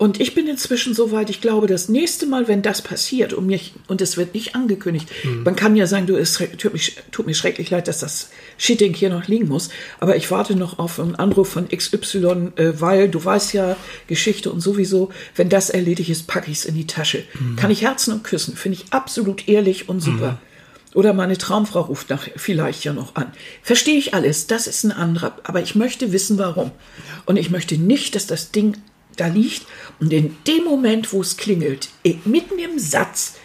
[0.01, 3.45] Und ich bin inzwischen so weit, ich glaube, das nächste Mal, wenn das passiert und,
[3.45, 5.43] mich, und es wird nicht angekündigt, Hm.
[5.43, 8.95] man kann ja sagen, du, es tut, mich, tut mir schrecklich leid, dass das Shitting
[8.95, 13.09] hier noch liegen muss, aber ich warte noch auf einen Anruf von XY, äh, weil
[13.09, 16.87] du weißt ja, Geschichte und sowieso, wenn das erledigt ist, packe ich es in die
[16.87, 17.23] Tasche.
[17.33, 17.55] Hm.
[17.57, 20.39] Kann ich Herzen und küssen, finde ich absolut ehrlich und super.
[20.95, 23.31] Oder meine Traumfrau ruft nach, vielleicht ja noch an.
[23.61, 25.37] Verstehe ich alles, das ist ein anderer.
[25.43, 26.71] Aber ich möchte wissen, warum.
[27.27, 28.75] Und ich möchte nicht, dass das Ding
[29.17, 29.65] da liegt
[29.99, 33.35] und in dem Moment, wo es klingelt, eh, mitten im Satz,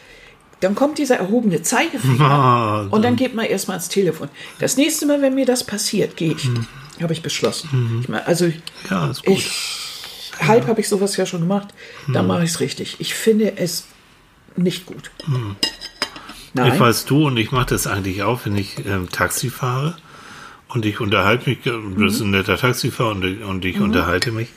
[0.60, 4.28] dann kommt dieser erhobene Zeigefinger und dann geht man erstmal ans Telefon.
[4.58, 6.48] Das nächste Mal, wenn mir das passiert, gehe ich.
[7.02, 7.98] Habe ich beschlossen.
[8.02, 8.50] Ich meine, also
[8.90, 9.36] ja, ist gut.
[9.36, 9.50] ich,
[10.40, 11.68] halb habe ich sowas ja schon gemacht,
[12.10, 12.96] dann mache ich es richtig.
[13.00, 13.86] Ich finde es
[14.56, 15.10] nicht gut.
[16.54, 16.72] Nein.
[16.72, 19.98] Ich weiß du und ich mache das eigentlich auch, wenn ich ähm, Taxi fahre
[20.68, 23.70] und ich unterhalte mich, äh, das ist ein netter Taxifahrer und, ich- und Mhm.
[23.70, 24.48] ich unterhalte mich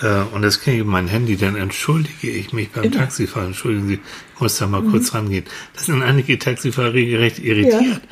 [0.00, 2.94] äh, und das kriege ich in mein Handy, dann entschuldige ich mich beim Immer.
[2.94, 2.98] Mhm.
[2.98, 3.46] Taxifahren.
[3.48, 3.94] Entschuldigen Sie,
[4.34, 5.44] ich muss da mal kurz rangehen.
[5.74, 8.02] Das sind einige Taxifahrer regelrecht irritiert.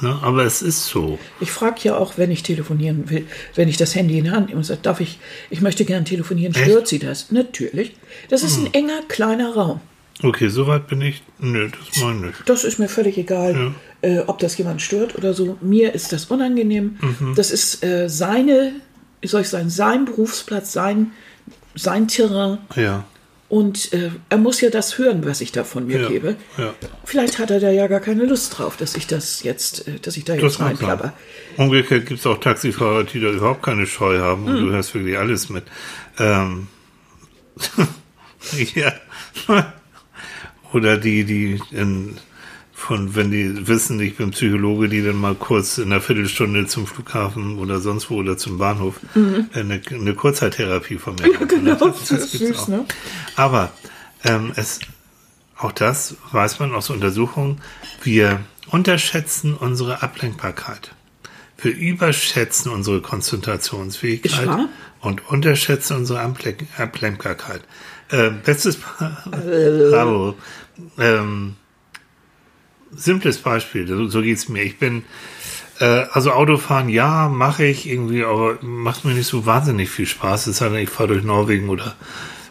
[0.00, 0.18] Ne?
[0.22, 1.18] Aber es ist so.
[1.40, 4.46] Ich frage ja auch, wenn ich telefonieren will, wenn ich das Handy in die Hand
[4.48, 5.18] nehme und sage, darf ich,
[5.50, 6.64] ich möchte gern telefonieren, Echt?
[6.64, 7.30] stört Sie das?
[7.30, 7.94] Natürlich.
[8.28, 9.80] Das ist ein enger, kleiner Raum.
[10.22, 11.22] Okay, soweit bin ich.
[11.38, 12.42] Nö, das meine ich nicht.
[12.46, 15.56] Das ist mir völlig egal, äh, ob das jemand stört oder so.
[15.60, 16.98] Mir ist das unangenehm.
[17.36, 18.72] Das ist äh, seine,
[19.20, 21.12] wie soll ich sagen, sein Berufsplatz, sein,
[21.74, 22.58] sein Terrain.
[22.76, 23.04] Ja.
[23.48, 26.36] Und äh, er muss ja das hören, was ich da von mir Ja, gebe.
[26.56, 26.72] ja.
[27.04, 30.16] Vielleicht hat er da ja gar keine Lust drauf, dass ich das jetzt, äh, dass
[30.16, 31.12] ich da Das jetzt reinklapper.
[31.56, 34.66] Umgekehrt gibt es auch Taxifahrer, die da überhaupt keine Scheu haben und Hm.
[34.66, 35.64] du hörst wirklich alles mit.
[36.18, 36.68] Ähm,
[38.74, 38.92] ja.
[40.72, 42.18] Oder die, die in,
[42.90, 46.88] von, wenn die wissen, ich bin Psychologe, die dann mal kurz in einer Viertelstunde zum
[46.88, 51.44] Flughafen oder sonst wo oder zum Bahnhof äh, eine, eine Kurzzeittherapie von mir machen.
[51.44, 51.48] Mhm.
[51.48, 52.68] genau, Das- das süß, auch.
[52.68, 52.84] ne?
[53.36, 53.70] Aber
[54.24, 54.80] ähm, es,
[55.56, 57.60] auch das weiß man aus Untersuchungen,
[58.02, 58.40] wir
[58.72, 60.90] unterschätzen unsere Ablenkbarkeit.
[61.62, 64.48] Wir überschätzen unsere Konzentrationsfähigkeit
[65.00, 67.60] und unterschätzen unsere Ablenk Ablenkbarkeit.
[68.08, 70.34] Äh, bestes Bravo.
[70.98, 71.54] Ähm,
[72.94, 74.62] simples Beispiel, so, so geht's mir.
[74.62, 75.04] Ich bin,
[75.78, 80.46] äh, also Autofahren, ja, mache ich irgendwie, aber macht mir nicht so wahnsinnig viel Spaß.
[80.46, 81.94] Es sei denn, ich fahre durch Norwegen oder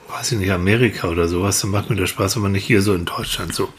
[0.10, 2.94] weiß ich nicht, Amerika oder sowas, dann macht mir das Spaß, aber nicht hier so
[2.94, 3.72] in Deutschland so.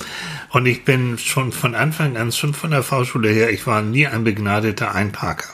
[0.51, 4.07] Und ich bin schon von Anfang an, schon von der Fahrschule her, ich war nie
[4.07, 5.49] ein begnadeter Einparker.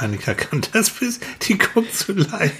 [0.00, 2.52] Annika kann das bis, die guckt so leid.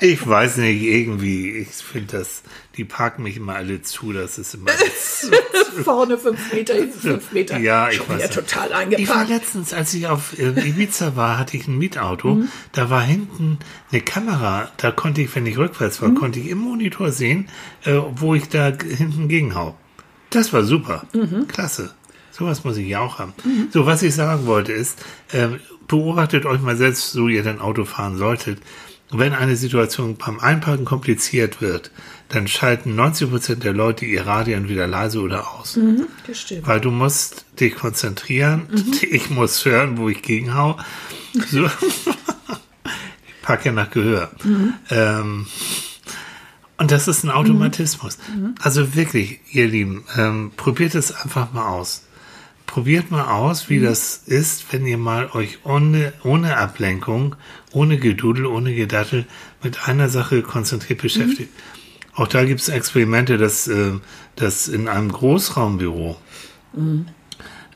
[0.00, 2.42] Ich weiß nicht, irgendwie, ich finde das,
[2.76, 4.70] die parken mich immer alle zu, das ist immer
[5.84, 7.58] Vorne fünf Meter, hinten fünf Meter.
[7.58, 11.56] Ja, ich Schon weiß total Ich war letztens, als ich auf äh, Ibiza war, hatte
[11.56, 12.34] ich ein Mietauto.
[12.34, 12.48] Mhm.
[12.72, 13.58] Da war hinten
[13.92, 14.70] eine Kamera.
[14.76, 16.14] Da konnte ich, wenn ich rückwärts war, Mhm.
[16.16, 17.48] konnte ich im Monitor sehen,
[17.84, 19.76] äh, wo ich da hinten gegenhau.
[20.30, 21.04] Das war super.
[21.12, 21.46] Mhm.
[21.48, 21.94] Klasse.
[22.32, 23.32] Sowas muss ich ja auch haben.
[23.70, 24.98] So, was ich sagen wollte ist,
[25.32, 25.48] äh,
[25.90, 28.60] beobachtet euch mal selbst, so ihr dann Auto fahren solltet.
[29.10, 31.90] Wenn eine Situation beim Einparken kompliziert wird,
[32.28, 35.74] dann schalten 90% der Leute ihr Radio entweder leise oder aus.
[35.74, 36.66] Mhm, das stimmt.
[36.68, 38.68] Weil du musst dich konzentrieren.
[39.02, 40.78] Ich muss hören, wo ich gegenhau.
[41.50, 41.66] So.
[41.66, 44.30] ich packe nach Gehör.
[44.90, 45.46] Ähm,
[46.76, 48.18] und das ist ein Automatismus.
[48.60, 52.04] Also wirklich, ihr Lieben, ähm, probiert es einfach mal aus.
[52.70, 57.34] Probiert mal aus, wie das ist, wenn ihr mal euch ohne, ohne Ablenkung,
[57.72, 59.26] ohne Gedudel, ohne Gedattel
[59.60, 61.50] mit einer Sache konzentriert beschäftigt.
[62.14, 63.94] Auch da gibt es Experimente, dass, äh,
[64.36, 66.16] dass in einem Großraumbüro,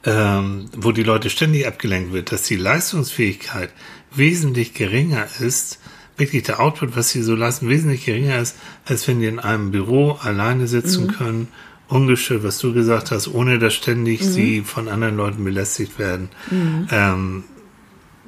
[0.04, 3.70] ähm, wo die Leute ständig abgelenkt wird, dass die Leistungsfähigkeit
[4.14, 5.80] wesentlich geringer ist,
[6.16, 9.72] wirklich der Output, was sie so lassen, wesentlich geringer ist, als wenn die in einem
[9.72, 11.48] Büro alleine sitzen können,
[11.88, 16.30] ungestört, was du gesagt hast, ohne dass ständig sie von anderen Leuten belästigt werden.
[16.90, 17.44] Ähm,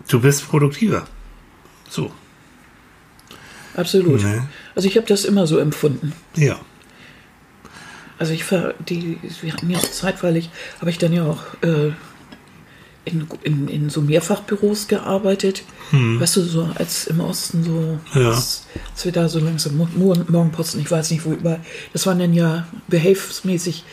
[0.08, 1.06] du bist produktiver.
[1.88, 2.12] So.
[3.74, 4.22] Absolut.
[4.22, 4.48] Ne?
[4.74, 6.12] Also ich habe das immer so empfunden.
[6.34, 6.58] Ja.
[8.18, 10.50] Also ich ver die, wir hatten ja auch zeitweilig,
[10.80, 11.92] habe ich dann ja auch äh,
[13.06, 15.62] in, in, in so Mehrfachbüros gearbeitet.
[15.92, 18.22] Weißt du, so als im Osten so, Hm.
[18.22, 18.30] Ja.
[18.32, 21.60] als, als wir da so langsam Mo- Mo- Morgenposten, ich weiß nicht wo überall,
[21.94, 23.84] das waren dann ja behelfsmäßig,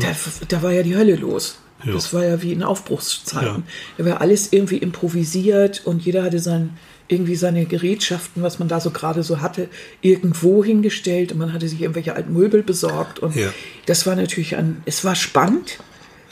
[0.00, 0.16] da,
[0.48, 1.56] da war ja die Hölle los.
[1.82, 1.88] Mhm.
[1.88, 1.94] Ja.
[1.94, 3.64] Das war ja wie in Aufbruchszeiten.
[3.98, 4.04] Ja.
[4.04, 6.70] Da war alles irgendwie improvisiert und jeder hatte sein,
[7.08, 9.68] irgendwie seine Gerätschaften, was man da so gerade so hatte,
[10.00, 13.48] irgendwo hingestellt und man hatte sich irgendwelche alten Möbel besorgt und Ja.
[13.86, 15.78] das war natürlich ein, es war spannend.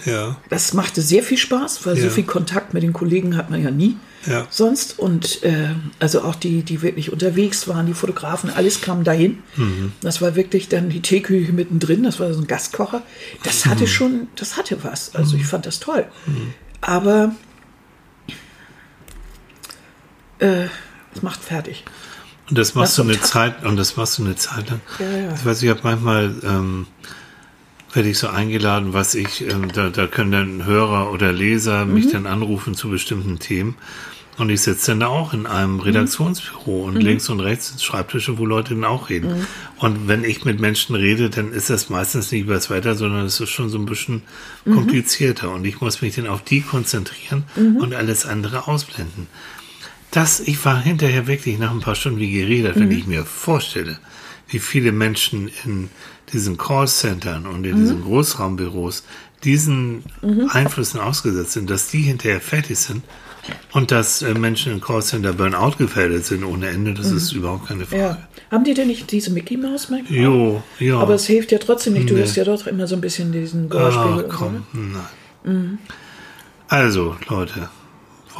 [0.05, 0.37] Ja.
[0.49, 2.05] Das machte sehr viel Spaß, weil Ja.
[2.05, 3.97] so viel Kontakt mit den Kollegen hat man ja nie
[4.27, 4.47] Ja.
[4.51, 4.99] sonst.
[4.99, 9.43] Und äh, also auch die, die wirklich unterwegs waren, die Fotografen, alles kam dahin.
[9.57, 9.93] Mhm.
[10.01, 13.03] Das war wirklich dann die Teeküche mittendrin, das war so ein Gaskocher.
[13.43, 13.71] Das Mhm.
[13.71, 15.15] hatte schon, das hatte was.
[15.15, 16.07] Also ich fand das toll.
[16.81, 17.35] Aber
[20.39, 20.65] äh,
[21.15, 21.85] es macht fertig.
[22.49, 23.21] Und das machst Was du eine?
[23.21, 24.81] Zeit, und das machst du eine Zeit lang.
[24.99, 25.35] Ja, ja.
[25.35, 26.87] Ich weiß, ich habe manchmal, ähm,
[27.93, 32.07] werde ich so eingeladen, was ich, ähm, da, da können dann Hörer oder Leser mich
[32.07, 32.11] Mhm.
[32.13, 33.77] dann anrufen zu bestimmten Themen.
[34.39, 35.81] Und ich sitze dann da auch in einem Mhm.
[35.81, 39.39] Redaktionsbüro und links und rechts sind Schreibtische, wo Leute dann auch reden.
[39.41, 39.47] Mhm.
[39.79, 43.27] Und wenn ich mit Menschen rede, dann ist das meistens nicht über das Wetter, sondern
[43.27, 44.23] es ist schon so ein bisschen
[44.65, 44.75] Mhm.
[44.77, 45.51] komplizierter.
[45.51, 47.45] Und ich muss mich dann auf die konzentrieren
[47.81, 49.27] und alles andere ausblenden.
[50.11, 53.99] Das, ich war hinterher wirklich nach ein paar Stunden wie geredet, wenn ich mir vorstelle,
[54.51, 55.89] wie viele Menschen in
[56.33, 59.05] diesen Callcentern und in diesen Großraumbüros
[59.45, 60.05] diesen
[60.51, 63.03] Einflüssen ausgesetzt sind, dass die hinterher fertig sind
[63.73, 67.87] und dass äh, Menschen in Callcenter Burnout gefährdet sind ohne Ende, das ist überhaupt keine
[67.87, 68.03] Frage.
[68.03, 68.29] Ja.
[68.51, 70.19] Haben die denn nicht diese Mickey Maus manchmal?
[70.19, 70.99] Jo, ja.
[70.99, 72.11] Aber es hilft ja trotzdem nicht.
[72.11, 72.21] Du Nee.
[72.21, 74.25] hörst ja doch immer so ein bisschen diesen Ah, Gehörspiegel.
[74.25, 75.03] und so, komm, ne?
[75.45, 75.79] nein.
[76.69, 77.69] Also, Leute,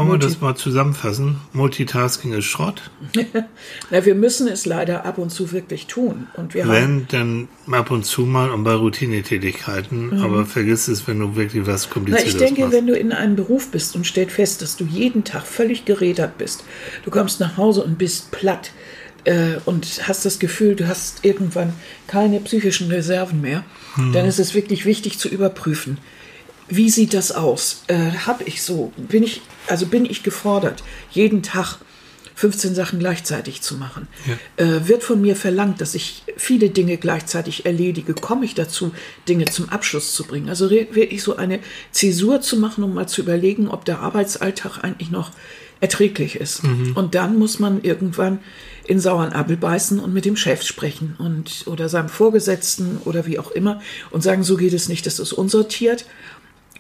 [0.09, 1.39] wollen wir das mal zusammenfassen?
[1.53, 2.91] Multitasking ist Schrott.
[3.91, 6.29] Na, wir müssen es leider ab und zu wirklich tun.
[6.37, 11.07] Und wir haben, Wenn, dann ab und zu mal und bei Routinetätigkeiten, aber vergiss es,
[11.07, 11.93] wenn du wirklich was Mhm.
[11.93, 12.75] Kompliziertes ich denke, machst.
[12.75, 16.39] wenn du in einem Beruf bist und stellt fest, dass du jeden Tag völlig gerädert
[16.39, 16.65] bist,
[17.05, 18.73] du kommst nach Hause und bist platt,
[19.25, 21.75] äh, und hast das Gefühl, du hast irgendwann
[22.07, 23.65] keine psychischen Reserven mehr,
[24.15, 25.99] dann ist es wirklich wichtig zu überprüfen.
[26.71, 27.83] Wie sieht das aus?
[27.89, 28.93] Äh, Habe ich so?
[28.97, 31.79] Bin ich, also bin ich gefordert, jeden Tag
[32.37, 34.09] 15 Sachen gleichzeitig zu machen?
[34.57, 38.15] Äh, wird von mir verlangt, dass ich viele Dinge gleichzeitig erledige?
[38.15, 38.93] Komme ich dazu,
[39.29, 40.49] Dinge zum Abschluss zu bringen?
[40.49, 41.59] Also wirklich so eine
[41.91, 45.33] Zäsur zu machen, um mal zu überlegen, ob der Arbeitsalltag eigentlich noch
[45.81, 46.63] erträglich ist.
[46.95, 48.39] Und dann muss man irgendwann
[48.87, 53.39] in sauren Apfel beißen und mit dem Chef sprechen und oder seinem Vorgesetzten oder wie
[53.39, 56.05] auch immer und sagen, so geht es nicht, das ist unsortiert,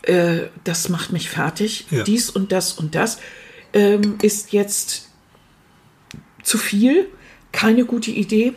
[0.03, 2.03] äh, das macht mich fertig, Ja.
[2.05, 3.19] dies und das und das
[3.73, 5.09] ähm, ist jetzt
[6.43, 7.07] zu viel,
[7.53, 8.55] keine gute Idee,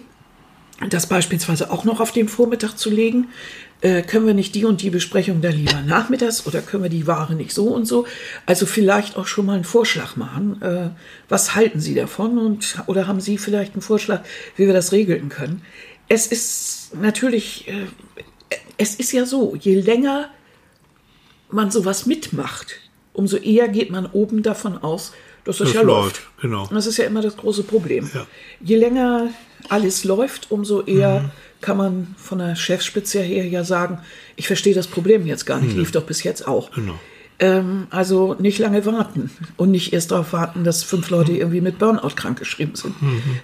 [0.89, 3.27] das beispielsweise auch noch auf den Vormittag zu legen.
[3.81, 7.05] Äh, können wir nicht die und die Besprechung da lieber nachmittags oder können wir die
[7.05, 8.07] Ware nicht so und so?
[8.45, 10.61] Also vielleicht auch schon mal einen Vorschlag machen.
[10.61, 10.89] Äh,
[11.27, 12.37] was halten Sie davon?
[12.37, 14.23] Und, oder haben Sie vielleicht einen Vorschlag,
[14.55, 15.63] wie wir das regeln können?
[16.07, 17.87] Es ist natürlich, äh,
[18.77, 20.29] es ist ja so, je länger
[21.53, 22.75] man sowas mitmacht,
[23.13, 25.13] umso eher geht man oben davon aus,
[25.45, 26.03] dass es Das ja läuft.
[26.03, 26.67] läuft, genau.
[26.73, 28.09] Das ist ja immer das große Problem.
[28.13, 28.25] Ja.
[28.61, 29.27] Je länger
[29.69, 31.31] alles läuft, umso eher
[31.61, 33.99] kann man von der Chefspitze her ja sagen,
[34.35, 36.71] ich verstehe das Problem jetzt gar nicht, lief doch bis jetzt auch.
[36.71, 36.99] Genau.
[37.39, 41.79] Ähm, also nicht lange warten und nicht erst darauf warten, dass fünf Leute irgendwie mit
[41.79, 42.95] Burnout krankgeschrieben sind.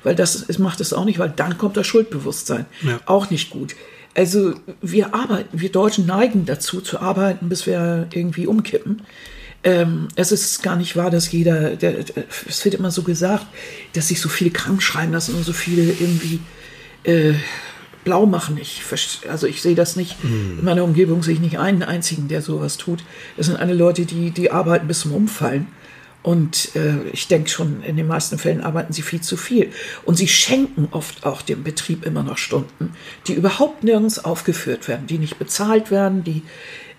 [0.04, 2.66] Weil das ist, macht es auch nicht, weil dann kommt das Schuldbewusstsein.
[2.82, 3.00] Ja.
[3.06, 3.76] Auch nicht gut.
[4.20, 9.04] Also wir arbeiten, wir Deutschen neigen dazu zu arbeiten, bis wir irgendwie umkippen.
[9.64, 13.46] Ähm, es ist gar nicht wahr, dass jeder, der, der, es wird immer so gesagt,
[13.94, 16.42] dass sich so viele krank schreiben lassen und so viele irgendwie
[17.06, 17.32] äh,
[18.04, 18.58] blau machen.
[18.62, 18.82] Ich,
[19.30, 20.18] also ich sehe das nicht.
[20.22, 23.06] In meiner Umgebung sehe ich nicht einen einzigen, der sowas tut.
[23.38, 25.68] Das sind alle Leute, die, die arbeiten bis zum Umfallen.
[26.22, 29.72] Und äh, ich denke schon, in den meisten Fällen arbeiten sie viel zu viel.
[30.06, 32.94] Und sie schenken oft auch dem Betrieb immer noch Stunden,
[33.28, 36.44] die überhaupt nirgends aufgeführt werden, die nicht bezahlt werden, die,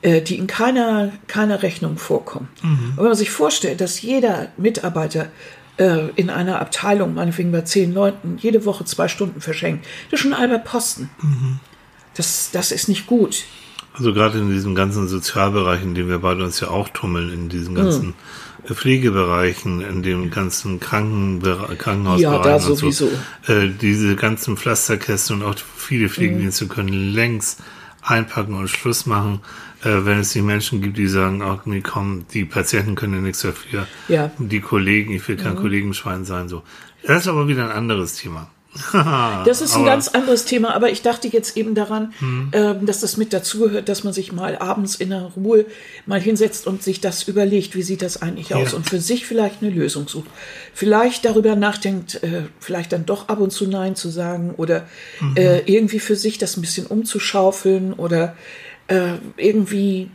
[0.00, 2.48] äh, die in keiner, keiner Rechnung vorkommen.
[2.62, 5.30] Und wenn man sich vorstellt, dass jeder Mitarbeiter
[5.76, 10.22] äh, in einer Abteilung, meinetwegen bei zehn Leuten, jede Woche zwei Stunden verschenkt, das ist
[10.22, 11.10] schon ein halber Posten.
[12.14, 13.44] Das, das ist nicht gut.
[13.92, 17.48] Also gerade in diesem ganzen Sozialbereich, in dem wir beide uns ja auch tummeln, in
[17.48, 18.14] diesen ganzen
[18.64, 23.10] Pflegebereichen, in dem ganzen Krankenbere Krankenhausbereich Ja, da und sowieso.
[23.42, 27.60] so, äh, diese ganzen Pflasterkästen und auch viele Pflegedienste können längst
[28.02, 29.40] einpacken und Schluss machen,
[29.82, 33.20] äh, wenn es die Menschen gibt, die sagen, ach nee, komm, die Patienten können ja
[33.20, 33.86] nichts dafür.
[34.08, 34.30] Ja.
[34.38, 36.62] Die Kollegen, ich will kein Kollegenschwein sein, so.
[37.06, 38.50] Das ist aber wieder ein anderes Thema.
[39.44, 42.12] Das ist ein Aber- ganz anderes Thema, aber ich dachte jetzt eben daran,
[42.52, 45.64] ähm, dass das mit dazugehört, dass man sich mal abends in der Ruhe
[46.06, 48.76] mal hinsetzt und sich das überlegt, wie sieht das eigentlich aus Ja.
[48.76, 50.28] und für sich vielleicht eine Lösung sucht.
[50.74, 54.86] Vielleicht darüber nachdenkt, äh, vielleicht dann doch ab und zu Nein zu sagen oder
[55.36, 58.36] äh, irgendwie für sich das ein bisschen umzuschaufeln oder
[58.86, 60.10] äh, irgendwie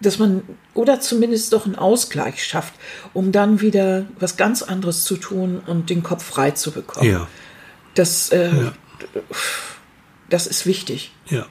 [0.00, 0.42] dass man
[0.74, 2.74] oder zumindest doch einen Ausgleich schafft,
[3.12, 7.08] um dann wieder was ganz anderes zu tun und den Kopf frei zu bekommen.
[7.10, 7.28] Ja,
[7.94, 8.72] Das, äh, Ja.
[10.30, 11.12] das ist wichtig.
[11.28, 11.46] ja.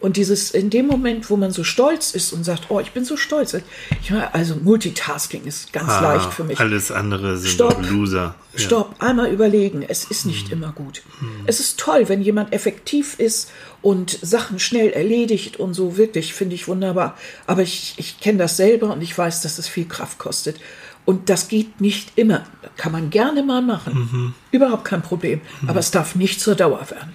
[0.00, 3.04] Und dieses, in dem Moment, wo man so stolz ist und sagt, oh, ich bin
[3.04, 3.54] so stolz.
[4.02, 6.58] Ich meine, also Multitasking ist ganz Ah, leicht für mich.
[6.58, 7.88] Alles andere sind Stopp.
[7.88, 8.34] Loser.
[8.54, 8.58] Ja.
[8.58, 9.84] Stopp, einmal überlegen.
[9.86, 11.02] Es ist nicht immer gut.
[11.46, 16.56] Es ist toll, wenn jemand effektiv ist und Sachen schnell erledigt und so wirklich, finde
[16.56, 17.16] ich wunderbar.
[17.46, 20.56] Aber ich, ich kenne das selber und ich weiß, dass es viel Kraft kostet.
[21.04, 22.44] Und das geht nicht immer.
[22.76, 24.34] Kann man gerne mal machen.
[24.52, 25.40] Überhaupt kein Problem.
[25.66, 27.12] Aber es darf nicht zur Dauer werden.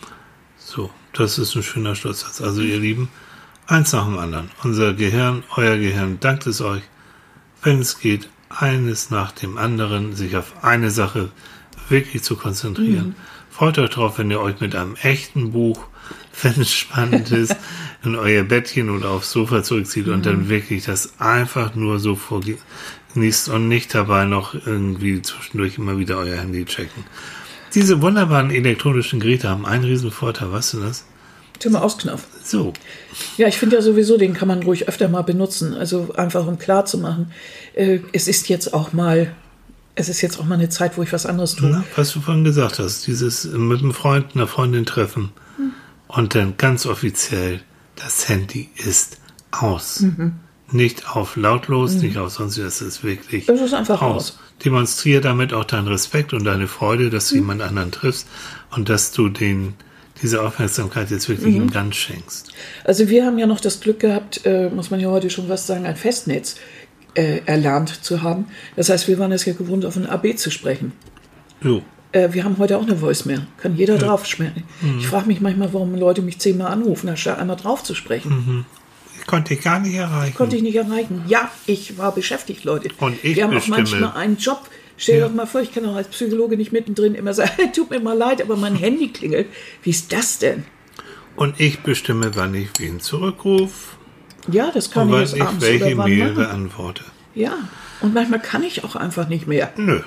[0.58, 2.42] So, das ist ein schöner Schlusssatz.
[2.42, 3.10] Also ihr Lieben,
[3.66, 4.52] eins nach dem anderen.
[4.64, 6.84] Unser Gehirn, euer Gehirn dankt es euch,
[7.64, 11.30] wenn es geht, eines nach dem anderen, sich auf eine Sache
[11.90, 13.16] wirklich zu konzentrieren.
[13.50, 15.88] Freut euch drauf, wenn ihr euch mit einem echten Buch,
[16.42, 17.56] wenn es spannend ist,
[18.04, 22.16] in euer Bettchen oder aufs Sofa zurückzieht und dann wirklich das einfach nur so
[23.18, 27.04] vorgenießt und nicht dabei noch irgendwie zwischendurch immer wieder euer Handy checken.
[27.74, 31.04] Diese wunderbaren elektronischen Geräte haben einen riesen Vorteil, weißt du das?
[31.60, 32.28] Thema ausknopfen.
[32.44, 32.74] So,
[33.38, 35.74] Ja, ich finde ja sowieso, den kann man ruhig öfter mal benutzen.
[35.74, 37.32] Also einfach um klar zu machen,
[37.74, 39.34] äh, es ist jetzt auch mal,
[39.96, 41.70] es ist jetzt auch mal eine Zeit, wo ich was anderes tue.
[41.70, 45.32] na, was du vorhin gesagt hast, dieses mit einem Freund, einer Freundin treffen
[46.08, 47.62] und dann ganz offiziell,
[47.96, 49.18] das Handy ist
[49.50, 50.04] aus.
[50.72, 54.38] Nicht auf lautlos, nicht auf sonst, es ist wirklich Es ist einfach aus.
[54.66, 58.28] Demonstriere damit auch deinen Respekt und deine Freude, dass du jemand anderen triffst
[58.72, 59.76] und dass du den
[60.22, 62.52] diese Aufmerksamkeit jetzt wirklich ihm ganz schenkst.
[62.84, 65.68] Also wir haben ja noch das Glück gehabt, äh, muss man ja heute schon was
[65.68, 66.56] sagen, ein Festnetz
[67.14, 68.46] äh, erlernt zu haben.
[68.76, 70.94] Das heißt, wir waren es ja gewohnt, auf ein AB zu sprechen.
[71.62, 73.48] So, Äh, wir haben heute auch eine Voicemail.
[73.58, 74.64] Kann jeder drauf schmecken.
[74.82, 75.00] Mhm.
[75.00, 78.66] Ich frage mich manchmal, warum Leute mich zehnmal anrufen, anstatt einmal drauf zu sprechen.
[79.28, 80.36] Ich konnte dich gar nicht erreichen.
[80.36, 81.26] Konnte ich nicht erreichen.
[81.28, 82.88] Ja, ich war beschäftigt, Leute.
[83.00, 83.76] Und ich Wir haben bestimme.
[83.76, 84.70] auch manchmal einen Job.
[84.96, 85.28] Stell dir Ja.
[85.28, 88.18] doch mal vor, ich kann auch als Psychologe nicht mittendrin immer sagen, tut mir mal
[88.18, 89.48] leid, aber mein Handy klingelt.
[89.84, 90.64] Wie ist das denn?
[91.36, 93.98] Und ich bestimme, wann ich wen zurückrufe
[94.50, 96.36] Ja, das kann und ich ich jetzt abends welche oder wann Mail machen.
[96.36, 97.04] beantworte.
[97.36, 97.54] Ja,
[98.00, 99.74] und manchmal kann ich auch einfach nicht mehr.
[99.76, 100.00] Nö.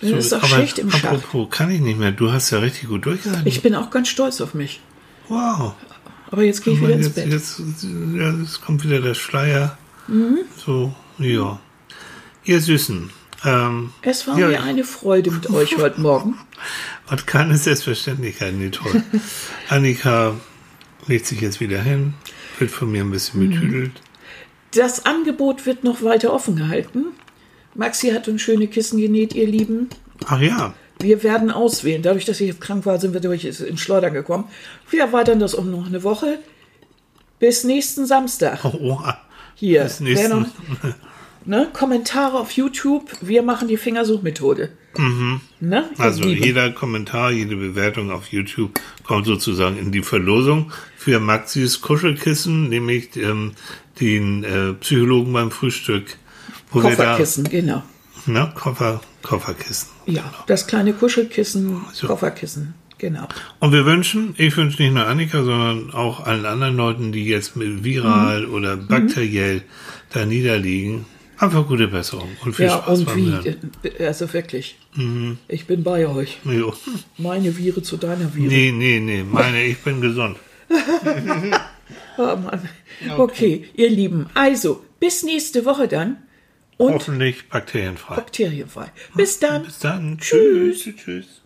[0.00, 1.06] Das ist doch Schicht im Schacht.
[1.06, 2.12] apropos, kann ich nicht mehr.
[2.12, 3.48] Du hast ja richtig gut durchgehalten.
[3.48, 4.80] Ich bin auch ganz stolz auf mich.
[5.28, 5.74] wow.
[6.30, 7.28] Aber jetzt gehe ich wieder ins jetzt, Bett.
[7.28, 7.60] jetzt,
[8.16, 9.76] ja, jetzt kommt wieder der Schleier.
[10.08, 10.38] Mhm.
[10.56, 11.58] So, ja.
[12.44, 13.10] Ihr Süßen.
[13.44, 16.38] Ähm, Es war ja, mir eine Freude mit euch heute Morgen.
[17.10, 19.02] Und keine Selbstverständlichkeit, nee, toll.
[19.68, 20.34] Annika
[21.06, 22.14] legt sich jetzt wieder hin,
[22.58, 23.50] wird von mir ein bisschen Mhm.
[23.50, 23.92] betüdelt.
[24.74, 27.06] Das Angebot wird noch weiter offen gehalten.
[27.74, 29.88] Maxi hat uns schöne Kissen genäht, ihr Lieben.
[30.26, 32.02] Ach ja, Wir werden auswählen.
[32.02, 34.44] Dadurch, dass ich jetzt krank war, sind wir durch in Schleudern gekommen.
[34.90, 36.38] Wir erweitern das um noch eine Woche.
[37.38, 38.64] Bis nächsten Samstag.
[38.64, 39.18] oh, oha.
[39.54, 39.84] Hier.
[39.84, 40.28] Bis nächsten.
[40.40, 40.46] noch,
[41.44, 43.10] ne, Kommentare auf YouTube.
[43.20, 44.70] Wir machen die Fingersuchmethode.
[45.60, 46.42] Ne, ihr Also Lieben?
[46.42, 53.16] jeder Kommentar, jede Bewertung auf YouTube kommt sozusagen in die Verlosung für Maxis Kuschelkissen, nämlich
[53.16, 53.52] ähm,
[54.00, 56.16] den äh, Psychologen beim Frühstück.
[56.72, 57.82] Wo Kofferkissen, genau.
[58.26, 59.88] Ne, Koffer, Kofferkissen.
[60.06, 62.06] Ja, das kleine Kuschelkissen, So.
[62.06, 63.28] Kofferkissen, genau.
[63.58, 67.56] Und wir wünschen, ich wünsche nicht nur Annika, sondern auch allen anderen Leuten, die jetzt
[67.56, 68.54] mit viral Mhm.
[68.54, 69.62] oder bakteriell
[70.12, 71.04] da niederliegen,
[71.38, 74.76] einfach gute Besserung und viel Ja, Spaß und beim wie, äh, also wirklich.
[74.94, 75.38] Mhm.
[75.48, 76.38] Ich bin bei euch.
[76.44, 76.74] Jo.
[77.18, 78.48] Meine Viere zu deiner Viere.
[78.52, 80.36] Nee, nee, nee, meine, ich bin gesund.
[82.18, 82.68] Oh Mann.
[83.16, 84.26] Okay, ihr Lieben.
[84.34, 86.16] Also, bis nächste Woche dann.
[86.80, 88.14] Und Hoffentlich bakterienfrei.
[88.16, 88.90] bakterienfrei.
[89.14, 89.64] Bis dann.
[89.64, 90.16] Bis dann.
[90.16, 90.84] Tschüss.
[90.84, 91.39] Tschüss.